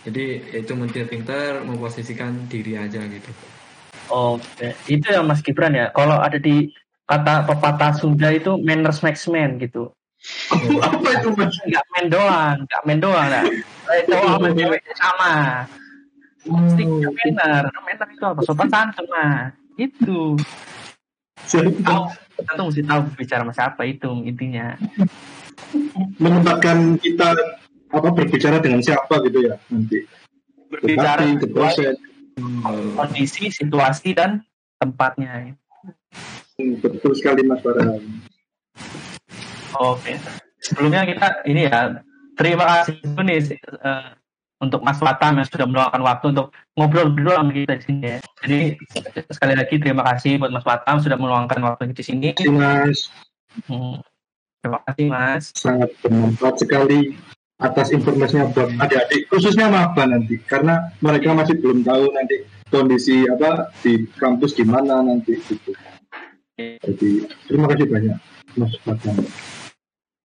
[0.07, 3.31] Jadi itu mungkin pinter memposisikan diri aja gitu.
[4.09, 5.91] Oke, itu ya Mas Gibran ya.
[5.91, 6.71] Kalau ada di
[7.05, 9.91] kata pepatah Sunda itu manners makes man gitu.
[10.84, 11.55] Apa itu mas?
[11.63, 13.43] Enggak main doang, enggak main doang lah.
[14.05, 15.34] Cowok sama cewek itu sama.
[16.39, 17.63] Pasti punya manner.
[17.71, 18.39] Manner itu apa?
[18.43, 19.55] Sopan santun mah.
[19.79, 20.36] Itu.
[21.49, 22.03] Tahu,
[22.36, 24.75] kita tuh mesti tahu bicara sama siapa itu intinya.
[26.17, 27.36] menempatkan kita
[27.93, 30.08] apa berbicara dengan siapa gitu ya nanti
[30.69, 31.93] Berbicara ke dosen
[32.95, 34.41] kondisi, situasi dan
[34.79, 35.53] tempatnya.
[36.58, 38.01] Hmm, betul sekali mas Farhan
[39.77, 40.17] Oke.
[40.60, 42.01] Sebelumnya kita ini ya
[42.36, 44.10] terima kasih dulu nih eh,
[44.60, 48.17] untuk Mas Watam yang sudah meluangkan waktu untuk ngobrol-ngobrol sama kita di sini ya.
[48.43, 48.60] Jadi
[49.32, 52.36] sekali lagi terima kasih buat Mas Watam sudah meluangkan waktu di sini.
[52.36, 52.99] Terima kasih, mas
[53.65, 53.97] Hmm.
[54.62, 55.43] Terima kasih Mas.
[55.58, 57.17] sangat bermanfaat sekali
[57.60, 63.67] atas informasinya buat adik-adik khususnya maba nanti karena mereka masih belum tahu nanti kondisi apa
[63.84, 65.75] di kampus gimana nanti gitu
[66.55, 67.12] jadi
[67.51, 68.17] terima kasih banyak
[68.55, 69.27] mas Fatman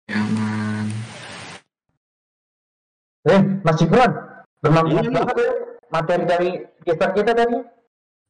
[0.05, 0.87] ya aman
[3.25, 4.13] Eh, Mas Gibran,
[4.61, 5.13] bermanfaat Iya.
[5.17, 5.51] banget ya
[5.89, 6.51] materi dari
[6.85, 7.57] kita kita tadi.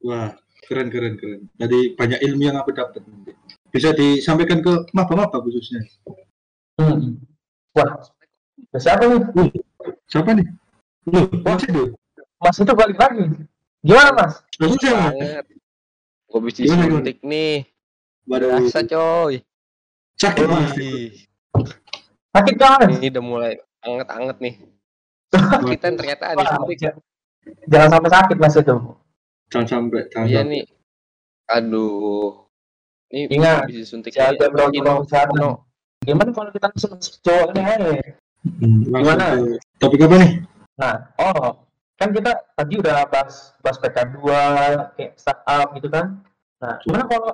[0.00, 0.30] wah
[0.64, 3.34] keren keren keren jadi banyak ilmu yang aku dapat nanti
[3.68, 5.82] bisa disampaikan ke maba-maba khususnya
[6.74, 7.22] Hmm.
[7.72, 8.02] Wah,
[8.76, 9.50] siapa nih?
[10.06, 10.46] siapa nih
[11.06, 11.84] Loh, mas itu
[12.36, 13.24] Mas itu balik lagi.
[13.80, 14.34] Gimana Mas?
[14.58, 14.74] Mas.
[14.74, 15.46] banget
[16.28, 16.82] gue gimana?
[16.86, 17.66] disuntik nih
[18.24, 19.42] Waduh, rasa coy
[20.14, 20.70] sakit mas
[22.30, 22.88] Sakit banget.
[22.98, 24.54] ini udah mulai anget-anget nih
[25.66, 26.98] kita ternyata ada suntik j-
[27.68, 28.76] Jangan sampai sakit Mas itu.
[29.52, 30.50] jangan sampai jangan iya sampai.
[30.50, 30.64] nih
[31.46, 32.48] aduh
[33.10, 35.30] ini Ingat, habis disuntik Jaga Kino, protokol kesehatan.
[35.30, 35.50] Kino.
[36.02, 37.92] Gimana kalau kita langsung cowok nih aja?
[38.44, 39.24] Hmm, Gimana?
[39.78, 40.32] topik apa nih
[40.74, 41.62] Nah, oh,
[41.94, 44.18] kan kita tadi udah bahas bahas PK2,
[44.98, 46.18] kayak startup gitu kan.
[46.58, 47.30] Nah, gimana kalau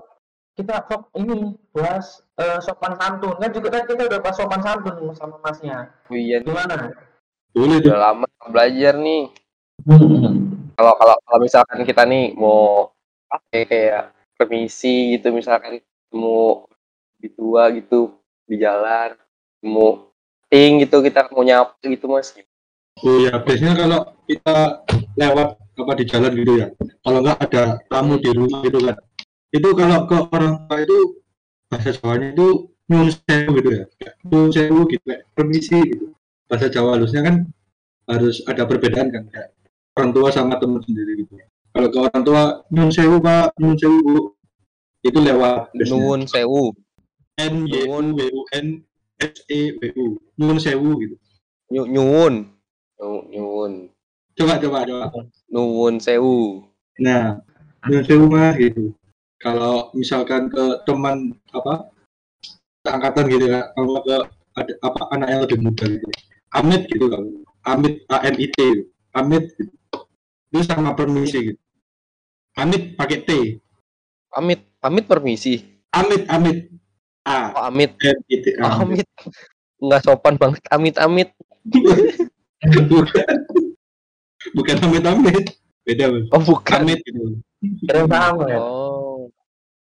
[0.61, 3.40] kita fok ini bahas eh, sopan santun.
[3.40, 5.88] Kan juga kan kita udah bahas sopan santun sama masnya.
[6.12, 6.92] Oh iya Gimana?
[7.51, 7.64] tuh.
[7.64, 9.33] Udah lama belajar nih.
[10.77, 12.92] Kalau kalau kalau misalkan kita nih mau
[13.27, 14.05] pakai kayak
[14.37, 15.81] permisi gitu misalkan
[16.12, 16.68] mau
[17.20, 18.16] di tua gitu
[18.49, 19.12] di jalan
[19.61, 20.09] mau
[20.49, 22.33] ting gitu kita mau nyapa gitu mas.
[23.01, 24.57] Oh ya, biasanya kalau kita
[25.16, 26.66] lewat apa di jalan gitu ya,
[27.01, 28.99] kalau nggak ada tamu di rumah gitu kan,
[29.50, 30.98] itu kalau ke orang tua itu
[31.70, 32.48] bahasa Jawanya itu
[32.90, 33.84] nyun sewu gitu ya,
[34.26, 36.06] nyun sewu gitu, kayak permisi gitu.
[36.50, 37.36] Bahasa Jawa halusnya kan
[38.10, 39.54] harus ada perbedaan kan, kayak
[39.94, 41.38] orang tua sama teman sendiri gitu.
[41.70, 42.42] Kalau ke orang tua
[42.74, 44.16] nyun sewu pak, nyun sewu bu,
[45.06, 46.74] itu lewat nuwun sewu
[47.38, 48.82] N Y U W U N
[49.22, 50.06] S E W U,
[50.38, 51.14] nyun sewu gitu.
[51.70, 52.34] Nyu- nyuwun
[52.98, 53.72] Nyu- nyuwun
[54.34, 55.06] Coba coba coba.
[55.46, 56.66] nuwun sewu
[56.98, 57.38] Nah,
[57.86, 58.90] nyun sewu mas gitu.
[59.40, 61.88] Kalau misalkan ke teman apa
[62.85, 64.16] angkatan gitu ya, kalau ke
[64.57, 66.09] ada apa anak yang lebih muda gitu,
[66.53, 67.24] Amit gitu kan,
[67.64, 68.83] Amit A M I T, gitu.
[69.16, 69.72] Amit gitu.
[70.53, 71.61] Itu sama permisi gitu.
[72.61, 73.31] Amit pakai T,
[74.35, 75.59] amit amit permisi
[75.90, 76.70] Amit Amit
[77.26, 78.83] A oh amit M I T oh, A.
[78.83, 79.09] amit
[79.81, 81.31] nggak sopan banget amit amit
[82.90, 83.20] Bukan,
[84.57, 85.46] bukan Amit Amit,
[85.85, 86.24] beda mas.
[86.33, 87.37] oh bukan Amit gitu.
[87.85, 88.57] Keren banget.
[88.57, 88.89] oh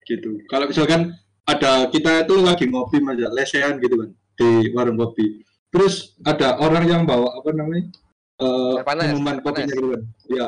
[0.07, 0.39] gitu.
[0.47, 5.43] Kalau misalkan ada kita itu lagi ngopi mas ya, lesehan gitu kan di warung kopi.
[5.67, 7.91] Terus ada orang yang bawa apa namanya
[8.39, 10.01] eh panas, minuman kopinya gitu kan.
[10.31, 10.47] Ya,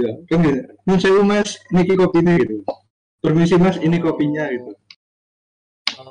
[0.00, 0.60] ya kan gitu.
[0.88, 2.64] Nun sewu mas, niki kopinya gitu.
[3.20, 4.72] Permisi mas, ini kopinya gitu.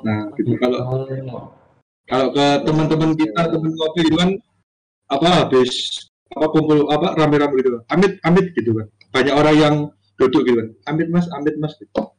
[0.06, 1.06] Nah, gitu kalau
[2.06, 4.30] kalau ke teman-teman kita teman kopi gitu kan
[5.10, 7.82] apa habis apa kumpul apa rame-rame gitu.
[7.90, 8.86] Amit amit gitu kan.
[9.10, 9.74] Banyak orang yang
[10.18, 10.68] duduk gitu kan.
[10.94, 12.14] Amit mas, amit mas gitu.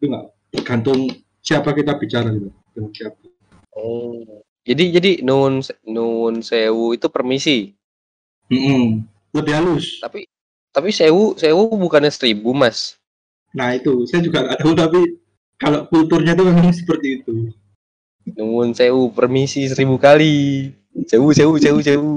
[0.00, 1.12] Itu nggak tergantung
[1.44, 3.16] siapa kita bicara gitu dengan siapa
[3.70, 4.42] Oh.
[4.66, 7.72] Jadi jadi nun nun sewu itu permisi.
[8.50, 9.06] Mm-mm.
[9.30, 10.26] lebih halus Tapi
[10.74, 12.98] tapi sewu sewu bukannya seribu mas.
[13.54, 15.00] nah itu saya juga nggak tahu tapi
[15.54, 17.54] kalau kulturnya itu memang seperti itu
[18.36, 20.70] Nun sewu permisi seribu kali.
[21.06, 22.14] Sewu sewu sewu sewu.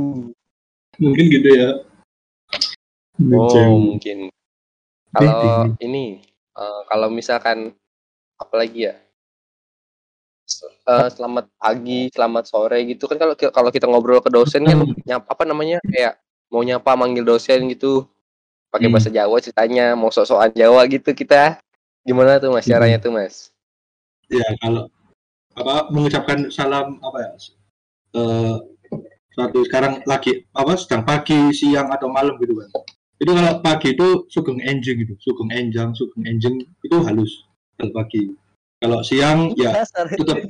[0.98, 1.70] mungkin gitu ya
[3.30, 3.78] Oh Jauh.
[3.78, 4.34] mungkin.
[5.14, 6.18] Kalau ini
[6.58, 7.74] eh, kalau misalkan
[8.38, 8.96] apalagi ya.
[10.84, 13.08] Eh, selamat pagi, selamat sore gitu.
[13.08, 16.20] Kan kalau kalau kita ngobrol ke dosen kan nyapa apa namanya kayak
[16.52, 18.06] mau nyapa manggil dosen gitu.
[18.68, 18.96] Pakai Hmm.
[18.98, 21.62] bahasa Jawa ceritanya mau sok-sokan Jawa gitu kita.
[22.04, 23.54] Gimana tuh mas caranya tuh mas?
[24.28, 24.92] Ya kalau
[25.54, 27.30] apa mengucapkan salam apa ya
[28.14, 28.56] eh
[29.34, 32.70] suatu sekarang lagi apa sedang pagi siang atau malam gitu kan
[33.24, 35.16] itu kalau pagi itu sugeng enjing gitu.
[35.24, 37.48] Sugeng enjang sugeng enjing itu halus.
[37.80, 38.36] Kalau pagi.
[38.84, 40.44] Kalau siang ya tetap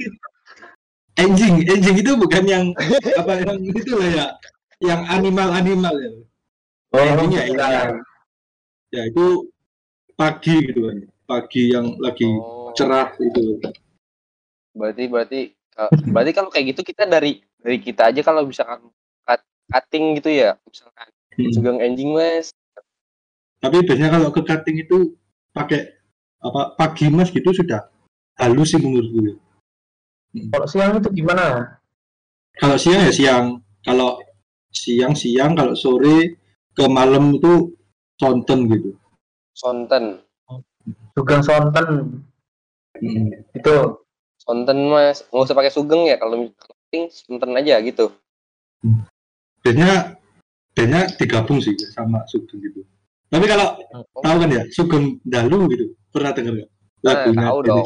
[1.21, 2.65] enjing enjing itu bukan yang
[3.21, 4.27] apa yang itu lah ya.
[4.81, 6.11] Yang animal animal ya.
[6.93, 7.83] Oh, Enjing ya, ya,
[8.93, 9.49] ya itu
[10.17, 10.97] pagi gitu kan.
[11.29, 13.61] Pagi yang lagi Oh, cerah itu.
[14.73, 18.89] Berarti berarti eh, berarti kalau kayak gitu kita dari dari kita aja kalau misalkan
[19.29, 20.57] cut, cutting gitu ya.
[20.65, 21.49] Misalkan Hmm.
[21.49, 22.53] sugeng anjing mas
[23.63, 25.15] tapi biasanya kalau ke cutting itu
[25.55, 25.87] pakai
[26.43, 27.87] apa pagi mas gitu sudah
[28.35, 29.33] halus sih menurut gue
[30.51, 31.77] Kalau siang itu gimana?
[32.57, 33.45] kalau siang ya siang.
[33.85, 34.17] Kalau
[34.73, 35.53] siang siang.
[35.53, 36.41] Kalau sore
[36.73, 37.69] ke malam itu
[38.17, 38.97] sonten gitu.
[39.53, 40.25] Sonten.
[41.13, 42.17] Sugeng sonten.
[42.97, 43.45] Mm.
[43.53, 43.77] itu.
[44.41, 45.21] sonten mas.
[45.29, 46.17] Nggak usah pakai sugeng ya.
[46.17, 48.09] Kalau cutting sonten aja gitu.
[49.61, 50.17] Biasanya
[50.73, 52.81] biasanya digabung sih sama sugeng gitu
[53.33, 53.67] tapi kalau
[54.21, 55.85] tahu kan ya sugeng dalu gitu.
[56.13, 56.69] Pernah dengar nggak?
[56.69, 57.85] Nah, lagunya tahu itu, dong.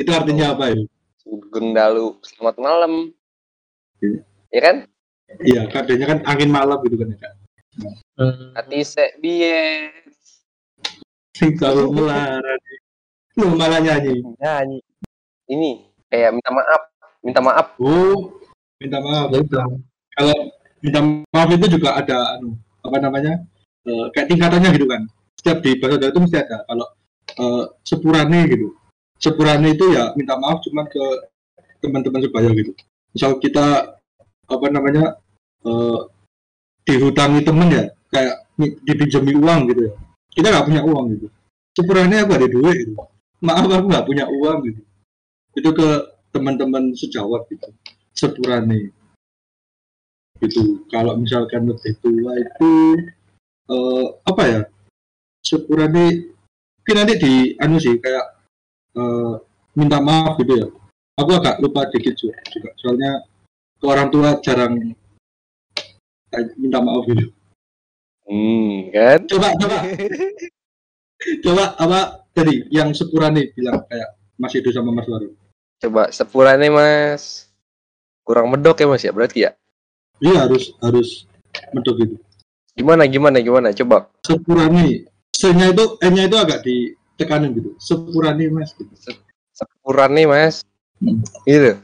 [0.00, 0.76] Itu artinya apa ya?
[1.20, 2.92] Sugeng dalu selamat malam.
[4.00, 4.20] Iya.
[4.56, 4.76] ya kan?
[5.44, 7.32] Iya kadangnya kan angin malam gitu kan ya Kak.
[8.16, 8.56] Hmm.
[8.56, 10.40] hati se bies
[11.36, 12.60] sing tahu melarat
[13.36, 14.24] lu malah nyanyi.
[14.40, 14.80] Nyanyi.
[15.52, 15.70] Ini
[16.08, 16.82] kayak minta maaf.
[17.20, 17.66] Minta maaf.
[17.76, 18.40] Oh
[18.80, 19.28] minta maaf.
[19.28, 19.56] Ya itu.
[20.16, 20.36] kalau
[20.80, 23.44] minta maaf itu juga ada anu apa namanya
[23.86, 25.02] eh, kayak tingkatannya gitu kan.
[25.38, 26.58] Setiap di bahasa Jawa itu mesti ada.
[26.66, 26.86] Kalau
[27.38, 28.66] eh, sepurane gitu.
[29.16, 31.04] Sepurane itu ya minta maaf cuman ke
[31.80, 32.72] teman-teman sebaya gitu.
[33.14, 33.96] Misal kita
[34.46, 35.16] apa namanya
[35.64, 36.00] eh,
[36.86, 39.92] dihutangi temen ya kayak mi- dipinjami uang gitu ya.
[40.36, 41.26] Kita nggak punya uang gitu.
[41.76, 42.92] Sepurane aku ada duit gitu.
[43.44, 44.80] Maaf aku nggak punya uang gitu.
[45.56, 45.88] Itu ke
[46.36, 47.68] teman-teman sejawat gitu.
[48.12, 48.92] Sepurane.
[50.36, 50.84] Gitu.
[50.92, 52.72] Kalau misalkan lebih tua itu
[53.70, 54.60] eh, apa ya?
[55.42, 56.34] Sepurane
[56.82, 58.26] mungkin nanti di anu sih kayak
[58.94, 59.34] eh,
[59.74, 60.68] minta maaf gitu ya.
[61.16, 62.70] Aku agak lupa dikit juga, juga.
[62.76, 63.24] soalnya
[63.80, 64.76] ke orang tua jarang
[66.60, 67.32] minta maaf gitu.
[68.26, 69.20] Hmm kan?
[69.30, 69.76] Coba coba.
[71.40, 75.32] Coba apa tadi yang sepurane bilang kayak Mas Edo sama Mas Waru.
[75.80, 77.48] Coba sepurane mas.
[78.20, 79.16] Kurang medok ya mas ya?
[79.16, 79.50] Berarti ya?
[80.20, 81.24] Iya harus harus
[81.72, 82.16] medok gitu
[82.76, 88.92] gimana gimana gimana coba sepurane se-nya itu n-nya itu agak ditekanin gitu sepurane Mas gitu.
[89.56, 90.62] sepurane mas
[90.96, 91.20] Hmm.
[91.44, 91.76] gitu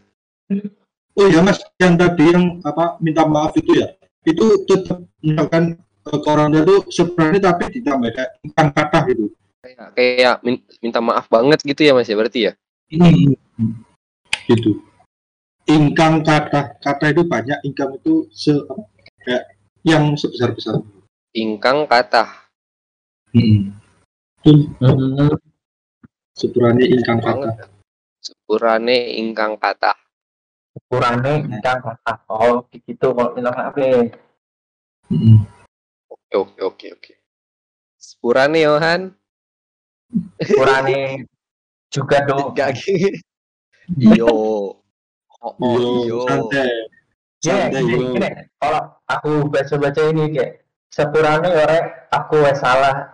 [1.13, 3.93] Oh ya mas, yang tadi yang apa minta maaf itu ya,
[4.25, 5.77] itu tetap misalkan
[6.09, 8.31] eh, tua itu sebenarnya tapi ditambah kayak
[8.73, 9.29] kata gitu.
[9.61, 12.53] kayak kayak min- minta maaf banget gitu ya mas ya berarti ya
[12.93, 13.37] Hmm.
[14.49, 14.81] Gitu.
[15.69, 18.83] Ingkang kata kata itu banyak, ingkang itu se apa,
[19.29, 19.45] kayak
[19.83, 20.79] yang sebesar besar.
[21.35, 22.29] ingkang kata
[23.33, 23.73] Hmm.
[24.45, 25.33] Hmm.
[26.37, 27.65] sepurane ingkang kata.
[28.21, 29.97] sepurane ingkang kata
[30.89, 32.13] Kurangnya ikan kata.
[32.33, 34.09] Oh gitu kalau maaf ya.
[35.13, 35.45] Hmm.
[36.09, 37.13] oke oke oke oke
[38.01, 39.13] sepurane Yohan
[40.41, 41.25] Kurangnya
[41.93, 42.53] juga dong.
[42.57, 42.77] gak
[43.97, 44.81] iyo oh,
[45.45, 46.69] oh Yo, iyo santai.
[47.43, 48.15] Ya, gini, yo.
[48.15, 48.29] gini.
[48.57, 51.79] Kalau aku baca-baca ini kayak sepurane ore
[52.09, 53.11] aku wes salah.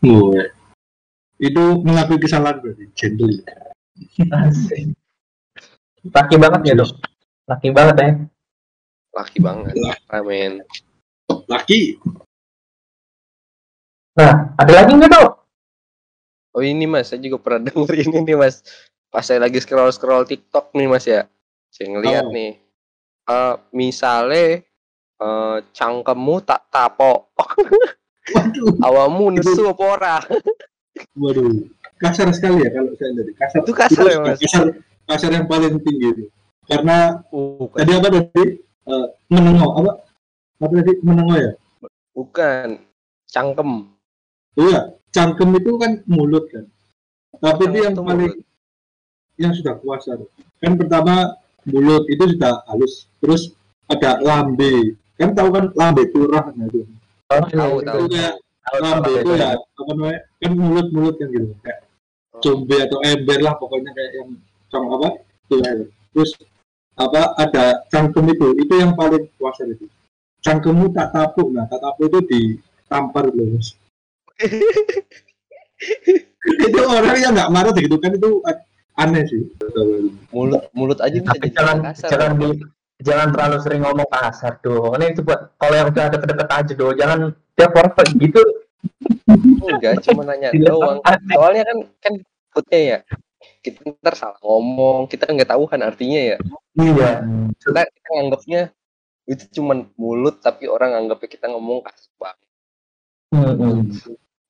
[0.00, 0.46] Woy.
[1.36, 3.34] Itu mengakui kesalahan berarti, gentle.
[4.30, 4.94] Asik.
[6.06, 6.90] Laki banget ya dok.
[7.46, 8.10] Laki banget ya.
[9.16, 9.72] laki banget
[10.12, 10.60] ramen
[11.48, 11.96] Laki,
[14.12, 15.30] Nah, ada lagi nggak dok?
[16.52, 18.60] oh ini mas saya juga pernah denger ini nih mas
[19.08, 21.24] pas saya lagi scroll scroll TikTok nih mas ya
[21.68, 22.32] saya ngeliat Oh.
[22.32, 22.60] nih
[23.26, 24.44] Eh misale
[25.16, 27.32] eh cangkemmu tak tapo
[28.30, 30.16] waduh, awamu nesu apa ora
[31.16, 31.64] waduh.
[31.96, 33.58] kasar sekali ya kalau saya jadi kasar.
[33.64, 34.38] Itu kasar ya, Mas?
[34.44, 34.64] Kasar,
[35.08, 36.24] kasar yang paling tinggi itu.
[36.68, 37.78] Karena Bukan.
[37.78, 38.44] tadi apa tadi
[38.86, 39.90] Eh, menengok apa
[40.62, 41.52] apa tadi menengok ya?
[42.14, 42.68] Bukan.
[43.26, 43.70] Cangkem.
[44.54, 46.70] Iya, cangkem itu kan mulut kan.
[47.36, 48.46] Tapi itu yang Itu paling mulut.
[49.42, 50.14] yang sudah kuasa.
[50.62, 51.34] Kan pertama
[51.66, 53.52] mulut itu sudah halus, terus
[53.90, 54.94] ada lambe.
[55.18, 56.86] Kan tahu kan lambe turah nah itu.
[57.26, 58.04] Tahu, tahu.
[58.82, 60.20] lambe itu ya apa namanya?
[60.42, 61.46] Kan mulut-mulut kan gitu.
[61.62, 61.80] Kayak
[62.38, 64.28] combe atau ember lah pokoknya kayak yang
[64.70, 65.08] sama apa?
[65.48, 65.70] Itu ya.
[66.14, 66.30] Terus
[66.96, 69.86] apa ada cangkem itu, itu yang paling kuasa itu.
[70.40, 73.58] Cangkemmu tak tapuk, nah tak tapuk itu ditampar loh.
[76.46, 78.40] Itu orang yang nggak marah gitu kan itu
[78.96, 79.42] aneh sih.
[80.32, 82.08] Mulut mulut aja bisa Tapi jadi jangan kasar.
[82.10, 82.48] jangan di
[83.04, 84.92] jangan terlalu sering ngomong kasar dong.
[84.96, 86.94] Ini itu buat kalau yang udah deket-deket aja dong.
[86.96, 87.18] Jangan
[87.56, 88.42] tiap orang kayak gitu.
[89.66, 90.98] Enggak, cuma nanya doang.
[91.04, 92.98] Soalnya kan kan takutnya ya
[93.60, 96.36] kita ntar salah ngomong, kita kan nggak tahu kan artinya ya.
[96.78, 97.12] Iya.
[97.58, 98.62] Kita, kita nganggapnya
[99.26, 102.46] itu cuma mulut tapi orang anggapnya kita ngomong kasar banget.
[103.34, 103.90] Hmm.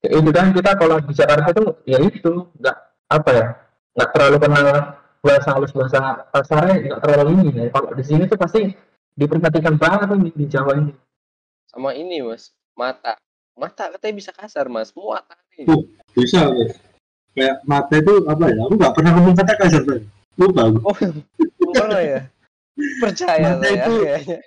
[0.05, 2.77] Ya, itu kan kita kalau bicara itu ya itu nggak
[3.09, 3.47] apa ya
[3.97, 4.67] nggak terlalu kenal
[5.25, 7.65] bahasa halus bahasa kasarnya nggak terlalu ini ya.
[7.73, 8.61] Kalau di sini tuh pasti
[9.17, 10.93] diperhatikan banget tuh di, di Jawa ini.
[11.73, 13.17] Sama ini mas, mata.
[13.57, 15.25] Mata katanya bisa kasar mas, muat
[15.57, 15.65] nih.
[15.67, 15.83] Uh.
[16.13, 16.77] Bisa guys.
[17.33, 18.57] Kayak mata itu apa ya?
[18.69, 20.01] Aku nggak pernah ngomong kata kasar saya.
[20.37, 20.79] Lupa aku.
[20.85, 20.97] Oh,
[21.73, 22.21] enggak ya?
[23.01, 24.39] Percaya Mata itu- kayaknya.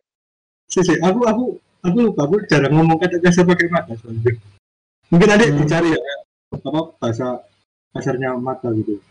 [0.69, 1.43] Sih, sih, aku aku
[1.81, 2.29] aku lupa.
[2.29, 4.37] Aku jarang ngomong kata kasar pakai mata soalnya.
[5.09, 5.57] Mungkin nanti Hmm.
[5.65, 6.01] dicari ya
[6.53, 7.41] apa bahasa
[7.97, 9.01] kasarnya mata gitu.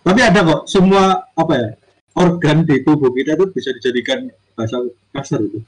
[0.00, 1.68] Tapi ada kok semua apa ya
[2.16, 4.82] organ di tubuh kita itu bisa dijadikan bahasa
[5.14, 5.60] kasar itu.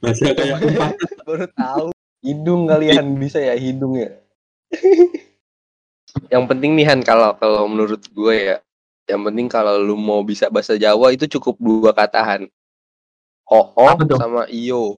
[0.00, 0.92] Bahasa kayak umpan
[1.28, 1.86] Baru tahu.
[2.20, 4.12] Hidung kalian bisa ya hidung ya.
[6.32, 8.56] yang penting nih Han kalau kalau menurut gue ya,
[9.08, 12.42] yang penting kalau lu mau bisa bahasa Jawa itu cukup dua kata Han.
[13.50, 14.18] Apa tuh?
[14.20, 14.94] sama iyo.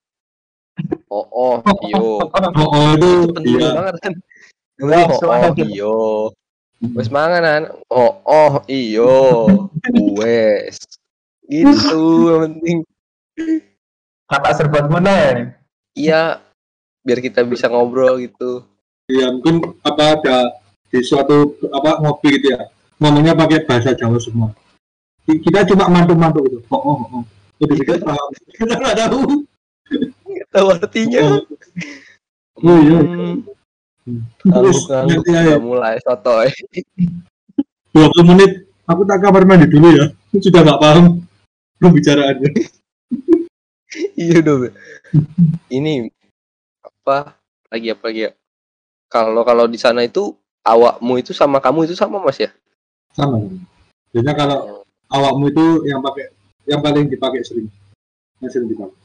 [1.08, 1.48] Oo,
[1.88, 2.20] iyo.
[2.20, 3.70] Oh, oh itu Itu penting iya.
[3.72, 4.14] banget kan.
[4.82, 5.54] Wes, Oo, semangat.
[5.68, 5.96] iyo.
[6.82, 7.62] Wes mangan Han.
[7.86, 9.46] Oo, iyo.
[10.18, 10.82] Wes.
[11.46, 12.78] Gitu yang penting.
[14.26, 15.46] Kata serba guna
[15.92, 16.40] Iya,
[17.06, 18.66] biar kita bisa ngobrol gitu.
[19.06, 20.36] Iya, mungkin apa ada
[20.88, 22.66] di suatu apa ngopi gitu ya.
[22.98, 24.50] Ngomongnya pakai bahasa Jawa semua.
[25.28, 26.58] Ki- Kita cuma mantu-mantu gitu.
[26.72, 27.22] Oh, oh, oh.
[27.62, 28.28] Jadi kita paham.
[28.58, 29.20] Kita nggak tahu.
[30.26, 31.22] Nggak tahu artinya.
[32.58, 32.98] Oh, iya.
[32.98, 33.34] Hmm.
[34.42, 35.30] Terus nanti
[35.62, 36.50] mulai sotoy.
[37.92, 40.06] 20 menit aku tak kamar mandi dulu ya.
[40.42, 41.04] Sudah nggak paham
[41.78, 42.50] pembicaraannya.
[44.16, 44.72] iya dong.
[45.70, 46.08] Ini
[46.82, 47.36] apa
[47.70, 48.32] lagi apa lagi ya?
[49.12, 50.34] Kalau kalau di sana itu
[50.64, 52.50] awakmu itu sama kamu itu sama Mas ya?
[53.12, 53.38] Sama.
[54.10, 54.58] Biasanya kalau
[55.12, 56.32] awakmu itu yang pakai
[56.66, 57.68] yang paling dipakai sering.
[58.40, 58.98] Yang sering dipakai.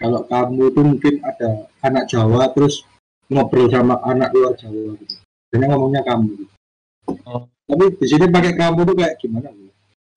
[0.00, 2.82] Kalau kamu itu mungkin ada anak Jawa terus
[3.32, 5.16] ngobrol sama anak luar Jawa gitu.
[5.48, 6.54] Biasanya ngomongnya kamu gitu.
[7.26, 7.48] Oh.
[7.66, 9.48] Tapi di sini pakai kamu tuh kayak gimana?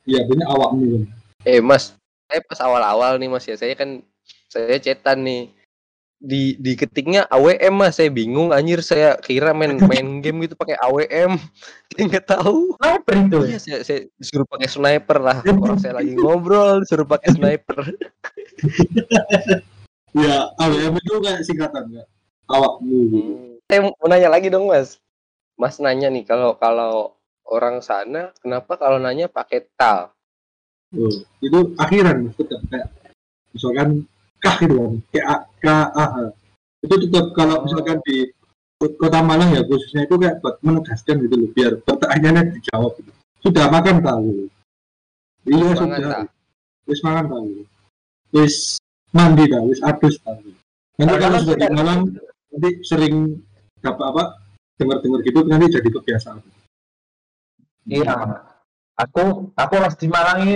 [0.05, 1.03] Iya, bener awakmu kan.
[1.47, 1.95] Eh Mas,
[2.27, 4.03] saya pas awal-awal nih Mas ya, saya kan
[4.51, 5.49] saya cetan nih
[6.15, 10.75] di di ketiknya AWM Mas, saya bingung anjir saya kira main main game gitu pakai
[10.83, 11.37] AWM.
[11.95, 12.75] Saya nggak tahu.
[12.75, 13.39] Sniper itu.
[13.47, 15.39] Iya, saya, saya disuruh pakai sniper lah.
[15.47, 17.79] Orang saya lagi ngobrol, disuruh pakai sniper.
[20.15, 22.07] Ya, AWM itu kayak singkatan enggak?
[22.45, 23.31] Awakmu gitu.
[23.65, 25.01] Saya mau nanya lagi dong, Mas.
[25.55, 27.15] Mas nanya nih kalau kalau
[27.47, 30.11] orang sana kenapa kalau nanya pakai tal?
[30.93, 32.87] Oh, itu akhiran Mas, tetap kayak
[33.55, 33.89] misalkan
[34.43, 36.17] kah gitu kan kayak A, K A H
[36.85, 38.29] itu tetap kalau misalkan di
[38.77, 43.11] kota Malang ya khususnya itu kayak buat menegaskan gitu loh biar pertanyaannya dijawab gitu.
[43.41, 44.29] sudah makan tahu
[45.49, 46.19] iya Wis mangan sudah
[46.85, 47.47] wis makan tahu
[48.35, 48.55] wis
[49.15, 50.49] mandi tahu wis adus tahu
[50.99, 51.99] nanti Kalau sudah di Malang
[52.55, 53.43] nanti sering
[53.83, 54.23] dapat apa
[54.79, 56.39] dengar-dengar gitu nanti jadi kebiasaan
[57.85, 58.41] Iya.
[58.97, 60.55] Aku aku pas di Malang ini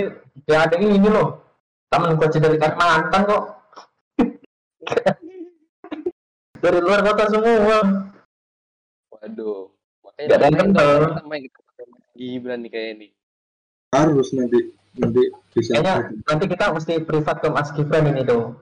[0.50, 1.46] ya ada ini loh.
[1.86, 3.42] Temen gue dari Kalimantan kok.
[6.64, 7.78] dari luar kota semua.
[9.14, 9.70] Waduh.
[10.02, 10.90] Makanya Nggak ada kental.
[10.98, 11.42] dong, Mas
[12.18, 13.08] Gibran nih kayak ini.
[13.90, 15.94] harus nanti nanti bisa Kayaknya
[16.26, 18.58] nanti kita mesti privat ke Mas Gibran ini tuh.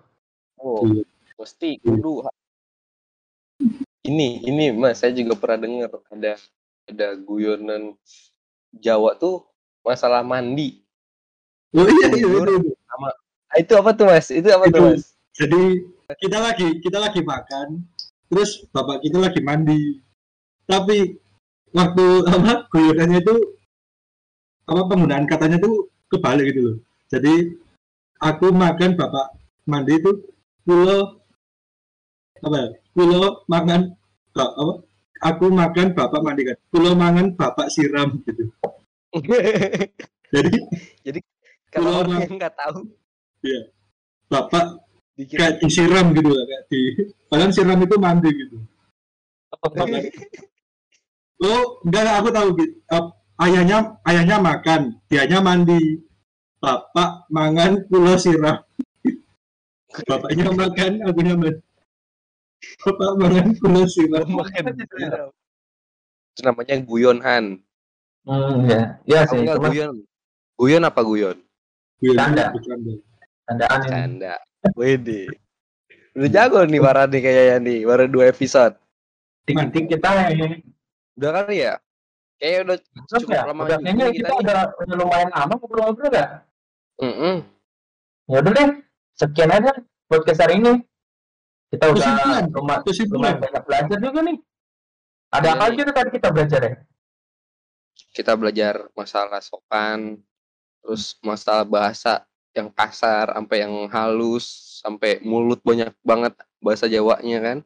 [0.60, 1.04] Oh, Iya.
[1.40, 2.20] mesti kudu.
[4.06, 6.38] Ini ini Mas, saya juga pernah dengar ada
[6.88, 7.98] ada guyonan
[8.78, 9.44] Jawa tuh
[9.82, 10.84] masalah mandi.
[11.76, 12.72] oh iya iya itu, itu.
[13.48, 14.28] Ah, itu apa tuh Mas?
[14.30, 14.82] Itu apa tuh Itu.
[14.94, 15.18] Mas?
[15.38, 15.62] jadi
[16.18, 17.84] kita lagi kita lagi makan
[18.26, 20.02] terus bapak kita lagi mandi
[20.66, 21.14] tapi
[21.72, 23.36] waktu apa guyonannya itu
[24.68, 26.76] apa penggunaan katanya tuh kebalik gitu loh.
[27.08, 27.56] Jadi
[28.20, 29.32] aku makan bapak
[29.64, 30.12] mandi itu
[30.64, 31.17] pulau
[32.44, 32.68] apa ya?
[32.94, 33.80] Pulau makan
[34.34, 34.74] bak- apa?
[35.18, 36.56] Aku makan bapak mandi kan.
[36.70, 38.48] Pulau mangan bapak siram gitu.
[40.34, 41.20] Jadi
[41.68, 42.80] Kalau Pulau orang yang nggak tahu
[44.28, 44.64] bapak
[45.16, 46.80] dikira kayak disiram gitu lah kayak di
[47.26, 48.56] padahal siram itu mandi gitu.
[51.38, 52.74] Oh, enggak enggak, aku tahu gitu.
[52.92, 53.04] Eh,
[53.46, 55.80] ayahnya ayahnya makan, dianya mandi.
[56.58, 58.58] Bapak mangan pulau siram.
[60.08, 61.62] Bapaknya makan, akunya mandi.
[62.84, 63.18] Bapak.
[66.34, 67.62] Itu namanya guyon Han.
[68.28, 69.40] Hmm, ya, ya sih.
[69.42, 69.96] nggak Cuma guyon?
[70.58, 71.36] Guyon apa guyon?
[72.02, 73.90] Tandaan ini.
[73.90, 74.34] Canda.
[74.76, 75.32] Wede.
[76.18, 78.74] Udah jago nih Bara nih kayaknya nih, baru dua episode.
[79.46, 80.60] Dikit-dikit kita ya.
[81.16, 81.74] Udah kali ya?
[82.38, 85.54] Kayaknya udah Terus cukup ya, lama udah kayaknya nih kita kita udah, udah lumayan lama
[85.58, 86.26] ngobrol-ngobrol ya.
[87.02, 87.36] Mm-mm.
[88.28, 88.68] Ya udah deh,
[89.18, 89.72] sekian aja
[90.06, 90.72] podcast hari ini.
[91.68, 92.00] Kita udah
[92.84, 94.38] Kesimpulan, lumayan, banyak belajar juga nih.
[95.28, 95.68] Ada Iya apa nih.
[95.68, 96.74] aja tuh tadi kita belajar ya?
[98.16, 100.16] Kita belajar masalah sopan,
[100.80, 102.24] terus masalah bahasa
[102.56, 106.32] yang kasar, sampai yang halus, sampai mulut banyak banget
[106.64, 107.58] bahasa Jawanya kan.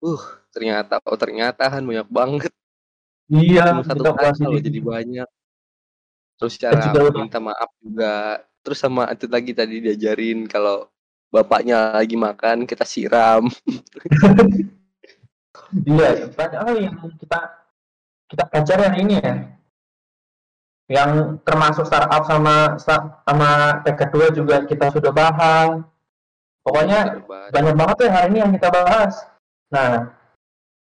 [0.00, 0.22] Uh,
[0.54, 2.52] ternyata oh ternyata Han banyak banget.
[3.30, 4.66] Iya, Cuma satu kata loh ini.
[4.66, 5.28] jadi banyak.
[6.40, 6.82] Terus cara
[7.14, 8.42] minta maaf juga.
[8.60, 10.89] Terus sama itu lagi tadi diajarin kalau
[11.30, 13.46] bapaknya lagi makan kita siram.
[15.70, 17.40] Iya, banyak hal yang kita
[18.26, 19.34] kita pelajari hari ini ya.
[20.90, 21.10] Yang
[21.46, 22.74] termasuk startup sama
[23.22, 23.50] sama
[23.86, 25.78] TK2 juga kita sudah bahas.
[26.66, 27.22] Pokoknya
[27.54, 29.14] banyak banget ya hari ini yang kita bahas.
[29.70, 30.10] Nah,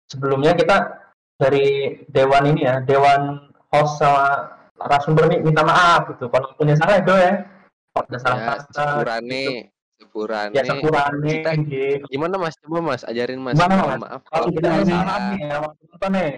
[0.07, 1.03] sebelumnya kita
[1.43, 6.31] dari Dewan ini ya, Dewan host sama narasumber nih minta maaf gitu.
[6.31, 7.51] Kalau punya salah itu ya.
[7.91, 8.87] Kalau ada salah ya, kata,
[9.27, 9.78] gitu.
[9.99, 12.05] Sepurane, ya sepurane Kita- gitu.
[12.09, 12.55] Gimana Mas?
[12.63, 13.59] Coba Mas ajarin Mas.
[13.59, 13.99] Gimana, Mas?
[13.99, 15.19] Maaf Kalau kalau kita ada salah.
[15.35, 16.31] nih ya, waktu apa nih?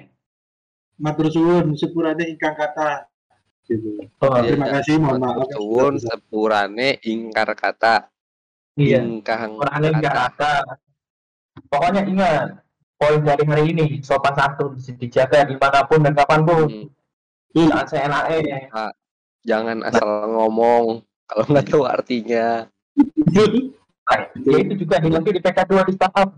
[1.00, 3.08] Matur suwun, sepurane ingkang kata.
[3.64, 4.02] Gitu.
[4.18, 5.36] Oh, Iya, Terima kasih, mohon maaf.
[5.44, 7.94] Matur suwun sepurane ingkar kata
[8.74, 8.98] iya.
[9.04, 10.52] ingkang enggak ada.
[11.70, 12.64] Pokoknya ingat,
[12.96, 16.66] poin dari hari ini, sopan santun dijaga di mana pun dan kapan pun.
[16.66, 16.86] Hmm,
[17.50, 18.58] Jangan seenaknya.
[19.42, 22.66] jangan asal ngomong kalau nggak tahu artinya.
[23.30, 26.28] Nah, ya itu juga nanti di PK2 di startup.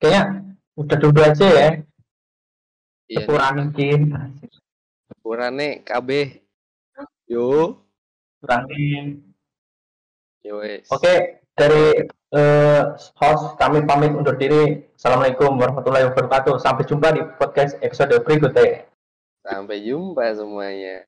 [0.00, 0.22] Kayaknya
[0.72, 1.70] udah dulu aja ya.
[3.10, 4.00] Iya, Kurangin.
[5.10, 6.40] sepurane KB.
[7.28, 7.76] Yo,
[8.40, 9.20] Kurangin.
[10.40, 10.88] yo wes.
[10.88, 14.88] Oke, dari eh, host kami pamit undur diri.
[14.96, 16.56] Assalamualaikum warahmatullahi wabarakatuh.
[16.62, 18.88] Sampai jumpa di podcast episode berikutnya.
[19.44, 21.04] Sampai jumpa semuanya.